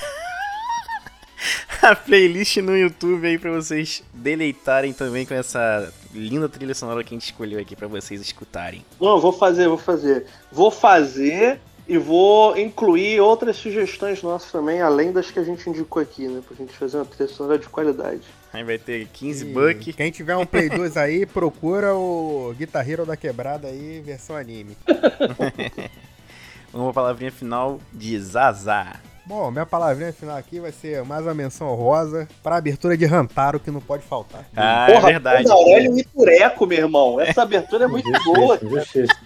a 1.82 1.96
playlist 1.96 2.58
no 2.58 2.76
YouTube 2.76 3.26
aí 3.26 3.36
pra 3.36 3.50
vocês 3.50 4.04
deleitarem 4.14 4.92
também 4.92 5.26
com 5.26 5.34
essa 5.34 5.92
linda 6.14 6.48
trilha 6.48 6.72
sonora 6.72 7.02
que 7.02 7.14
a 7.14 7.18
gente 7.18 7.24
escolheu 7.24 7.58
aqui 7.58 7.74
pra 7.74 7.88
vocês 7.88 8.20
escutarem. 8.20 8.84
Não, 9.00 9.20
vou 9.20 9.32
fazer, 9.32 9.66
vou 9.66 9.76
fazer. 9.76 10.26
Vou 10.52 10.70
fazer 10.70 11.60
e 11.88 11.96
vou 11.98 12.56
incluir 12.58 13.20
outras 13.20 13.56
sugestões 13.56 14.22
nossas 14.22 14.50
também, 14.50 14.80
além 14.80 15.12
das 15.12 15.30
que 15.30 15.38
a 15.38 15.44
gente 15.44 15.68
indicou 15.68 16.02
aqui, 16.02 16.26
né? 16.26 16.40
Pra 16.46 16.56
gente 16.56 16.72
fazer 16.72 16.96
uma 16.96 17.04
trilha 17.04 17.28
sonora 17.28 17.58
de 17.58 17.68
qualidade. 17.68 18.22
Aí 18.52 18.64
vai 18.64 18.78
ter 18.78 19.06
15 19.12 19.44
E 19.44 19.48
buck. 19.52 19.92
Quem 19.92 20.10
tiver 20.10 20.36
um 20.36 20.46
Play 20.46 20.68
2 20.68 20.96
aí, 20.96 21.26
procura 21.26 21.94
o 21.94 22.54
Guitar 22.58 22.88
Hero 22.88 23.06
da 23.06 23.16
Quebrada 23.16 23.68
aí, 23.68 24.00
versão 24.04 24.34
anime. 24.36 24.76
Uma 26.72 26.92
palavrinha 26.92 27.30
final 27.30 27.80
de 27.92 28.18
Zaza. 28.18 29.00
Bom, 29.24 29.50
minha 29.50 29.66
palavrinha 29.66 30.12
final 30.12 30.36
aqui 30.36 30.60
vai 30.60 30.70
ser 30.70 31.04
mais 31.04 31.24
uma 31.24 31.34
menção 31.34 31.74
rosa 31.74 32.28
pra 32.42 32.56
abertura 32.56 32.96
de 32.96 33.04
Rantaro, 33.04 33.58
que 33.58 33.70
não 33.70 33.80
pode 33.80 34.04
faltar. 34.04 34.44
Ah, 34.56 34.86
Porra, 34.88 35.08
é 35.08 35.12
verdade. 35.12 35.50
Aurélio 35.50 35.98
e 35.98 36.04
Tureco, 36.04 36.66
meu 36.66 36.78
irmão. 36.78 37.20
Essa 37.20 37.42
abertura 37.42 37.86
é 37.86 37.88
muito 37.88 38.08
boa. 38.24 38.58
Justiça. 38.62 39.16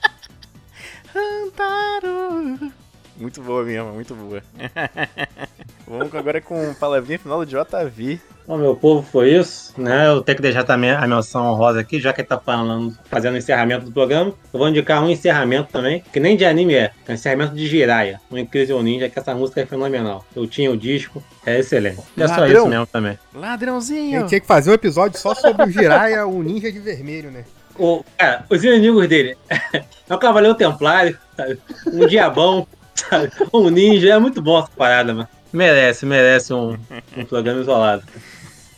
Rantaro. 1.14 2.72
Muito 3.16 3.42
boa 3.42 3.62
mesmo, 3.62 3.92
muito 3.92 4.14
boa. 4.14 4.42
Vamos 5.86 6.14
agora 6.14 6.40
com 6.40 6.72
palavrinha 6.74 7.18
final 7.18 7.44
do 7.44 7.46
JV. 7.46 8.18
Bom, 8.46 8.56
meu 8.56 8.74
povo, 8.74 9.06
foi 9.06 9.34
isso, 9.34 9.74
né? 9.76 10.06
Eu 10.06 10.22
tenho 10.22 10.36
que 10.36 10.42
deixar 10.42 10.64
também 10.64 10.90
a 10.90 11.06
menção 11.06 11.44
honrosa 11.46 11.80
aqui, 11.80 12.00
já 12.00 12.12
que 12.12 12.22
ele 12.22 12.28
tá 12.28 12.38
falando, 12.38 12.96
fazendo 13.04 13.34
o 13.34 13.36
encerramento 13.36 13.84
do 13.84 13.92
programa. 13.92 14.32
Eu 14.52 14.58
vou 14.58 14.68
indicar 14.68 15.02
um 15.04 15.10
encerramento 15.10 15.70
também, 15.70 16.02
que 16.12 16.18
nem 16.18 16.36
de 16.36 16.46
anime 16.46 16.74
é, 16.74 16.92
que 17.04 17.10
é 17.10 17.12
o 17.12 17.14
encerramento 17.14 17.54
de 17.54 17.66
Jiraiya, 17.66 18.20
um 18.30 18.38
Incrível 18.38 18.82
Ninja, 18.82 19.10
que 19.10 19.18
essa 19.18 19.34
música 19.34 19.60
é 19.60 19.66
fenomenal. 19.66 20.24
Eu 20.34 20.46
tinha 20.46 20.70
o 20.70 20.76
disco, 20.76 21.22
é 21.44 21.58
excelente. 21.58 22.00
E 22.16 22.22
é 22.22 22.26
só 22.28 22.40
Ladrão. 22.40 22.62
isso 22.62 22.68
mesmo 22.68 22.86
também. 22.86 23.18
Ladrãozinho. 23.34 24.20
gente 24.20 24.28
tinha 24.28 24.40
que 24.40 24.46
fazer 24.46 24.70
um 24.70 24.74
episódio 24.74 25.20
só 25.20 25.34
sobre 25.34 25.66
o 25.66 25.70
Jiraiya, 25.70 26.26
o 26.26 26.42
ninja 26.42 26.72
de 26.72 26.78
vermelho, 26.78 27.30
né? 27.30 27.44
O, 27.80 28.04
cara, 28.18 28.44
os 28.50 28.62
inimigos 28.62 29.08
dele 29.08 29.38
é 29.48 30.14
um 30.14 30.18
Cavaleiro 30.18 30.54
Templário, 30.54 31.18
sabe? 31.34 31.58
um 31.86 32.06
Diabão, 32.06 32.66
sabe? 32.94 33.32
um 33.54 33.70
ninja, 33.70 34.10
é 34.10 34.18
muito 34.18 34.42
bom 34.42 34.58
essa 34.58 34.68
parada, 34.76 35.14
mano. 35.14 35.28
Merece, 35.50 36.04
merece 36.04 36.52
um, 36.52 36.76
um 37.16 37.24
programa 37.24 37.62
isolado. 37.62 38.02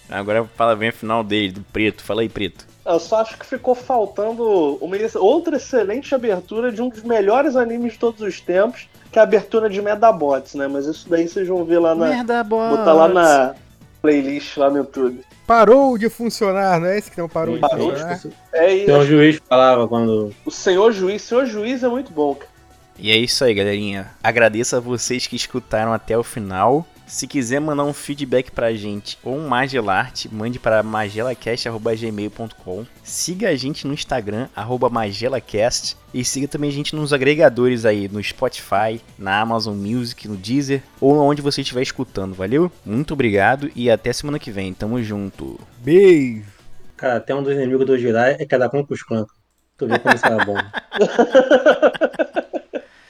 Agora 0.09 0.43
a 0.43 0.45
palavrinha 0.45 0.93
final 0.93 1.25
dele, 1.25 1.51
do 1.51 1.63
Preto. 1.63 2.05
Fala 2.05 2.21
aí, 2.21 2.29
Preto. 2.29 2.65
Eu 2.87 3.01
só 3.01 3.23
acho 3.23 3.37
que 3.37 3.45
ficou 3.45 3.75
faltando 3.75 4.77
uma 4.81 4.97
outra 5.17 5.57
excelente 5.57 6.15
abertura 6.15 6.71
de 6.71 6.81
um 6.81 6.89
dos 6.89 7.03
melhores 7.03 7.57
animes 7.57 7.95
de 7.95 7.99
todos 7.99 8.21
os 8.21 8.41
tempos, 8.41 8.89
que 9.11 9.19
é 9.19 9.21
a 9.21 9.25
abertura 9.25 9.69
de 9.69 9.83
Medabots, 9.83 10.55
né? 10.55 10.69
Mas 10.69 10.87
isso 10.87 11.09
daí 11.09 11.27
vocês 11.27 11.49
vão 11.49 11.65
ver 11.65 11.81
lá 11.81 11.93
na. 11.93 12.09
Merda, 12.09 12.45
boa. 12.45 12.69
Botar 12.69 12.93
lá 12.93 13.09
na 13.09 13.55
playlist 14.03 14.57
lá 14.59 14.69
no 14.69 14.79
YouTube. 14.79 15.21
Parou 15.47 15.97
de 15.97 16.11
funcionar, 16.11 16.81
não 16.81 16.89
é 16.89 16.99
esse 16.99 17.11
que 17.11 17.19
não 17.19 17.29
parou 17.29 17.55
de 17.55 17.61
Parou 17.61 17.93
de 17.93 18.01
funcionar? 18.03 18.37
É 18.53 18.77
Então 18.83 18.99
o 18.99 19.03
isso. 19.03 19.11
juiz 19.11 19.41
falava 19.49 19.87
quando. 19.89 20.35
O 20.45 20.51
Senhor 20.51 20.93
Juiz, 20.93 21.23
Senhor 21.23 21.47
Juiz 21.47 21.83
é 21.83 21.89
muito 21.89 22.13
bom, 22.13 22.35
cara. 22.35 22.51
E 22.99 23.11
é 23.11 23.17
isso 23.17 23.45
aí, 23.45 23.55
galerinha. 23.55 24.11
Agradeço 24.23 24.77
a 24.77 24.81
vocês 24.81 25.27
que 25.27 25.37
escutaram 25.37 25.93
até 25.93 26.17
o 26.19 26.23
final. 26.23 26.87
Se 27.13 27.27
quiser 27.27 27.61
mandar 27.61 27.85
um 27.85 27.93
feedback 27.93 28.51
pra 28.51 28.73
gente 28.73 29.19
ou 29.23 29.37
um 29.37 29.47
Magelart, 29.47 30.25
mande 30.33 30.59
para 30.59 30.83
magelacast.gmail.com. 30.83 32.87
Siga 33.05 33.51
a 33.51 33.55
gente 33.55 33.87
no 33.87 33.93
Instagram, 33.93 34.49
arroba 34.57 34.89
magelacast. 34.89 35.95
E 36.15 36.25
siga 36.25 36.49
também 36.49 36.71
a 36.71 36.73
gente 36.73 36.97
nos 36.97 37.13
agregadores 37.13 37.85
aí, 37.85 38.09
no 38.09 38.25
Spotify, 38.25 38.99
na 39.19 39.43
Amazon 39.43 39.77
Music, 39.77 40.27
no 40.27 40.39
Deezer, 40.39 40.83
ou 40.99 41.19
onde 41.19 41.43
você 41.43 41.61
estiver 41.61 41.83
escutando, 41.83 42.33
valeu? 42.33 42.73
Muito 42.83 43.13
obrigado 43.13 43.71
e 43.77 43.91
até 43.91 44.11
semana 44.11 44.39
que 44.39 44.51
vem. 44.51 44.73
Tamo 44.73 45.03
junto. 45.03 45.61
Beijo. 45.81 46.47
Cara, 46.97 47.17
até 47.17 47.35
um 47.35 47.43
dos 47.43 47.53
inimigos 47.53 47.87
do 47.87 47.99
Jirai 47.99 48.37
é 48.39 48.47
cada 48.47 48.71
com 48.71 48.87
os 48.89 49.01
Tu 49.77 49.87
vê 49.87 49.99
como 49.99 50.15
isso 50.15 50.25
era 50.25 50.43
bom. 50.47 50.57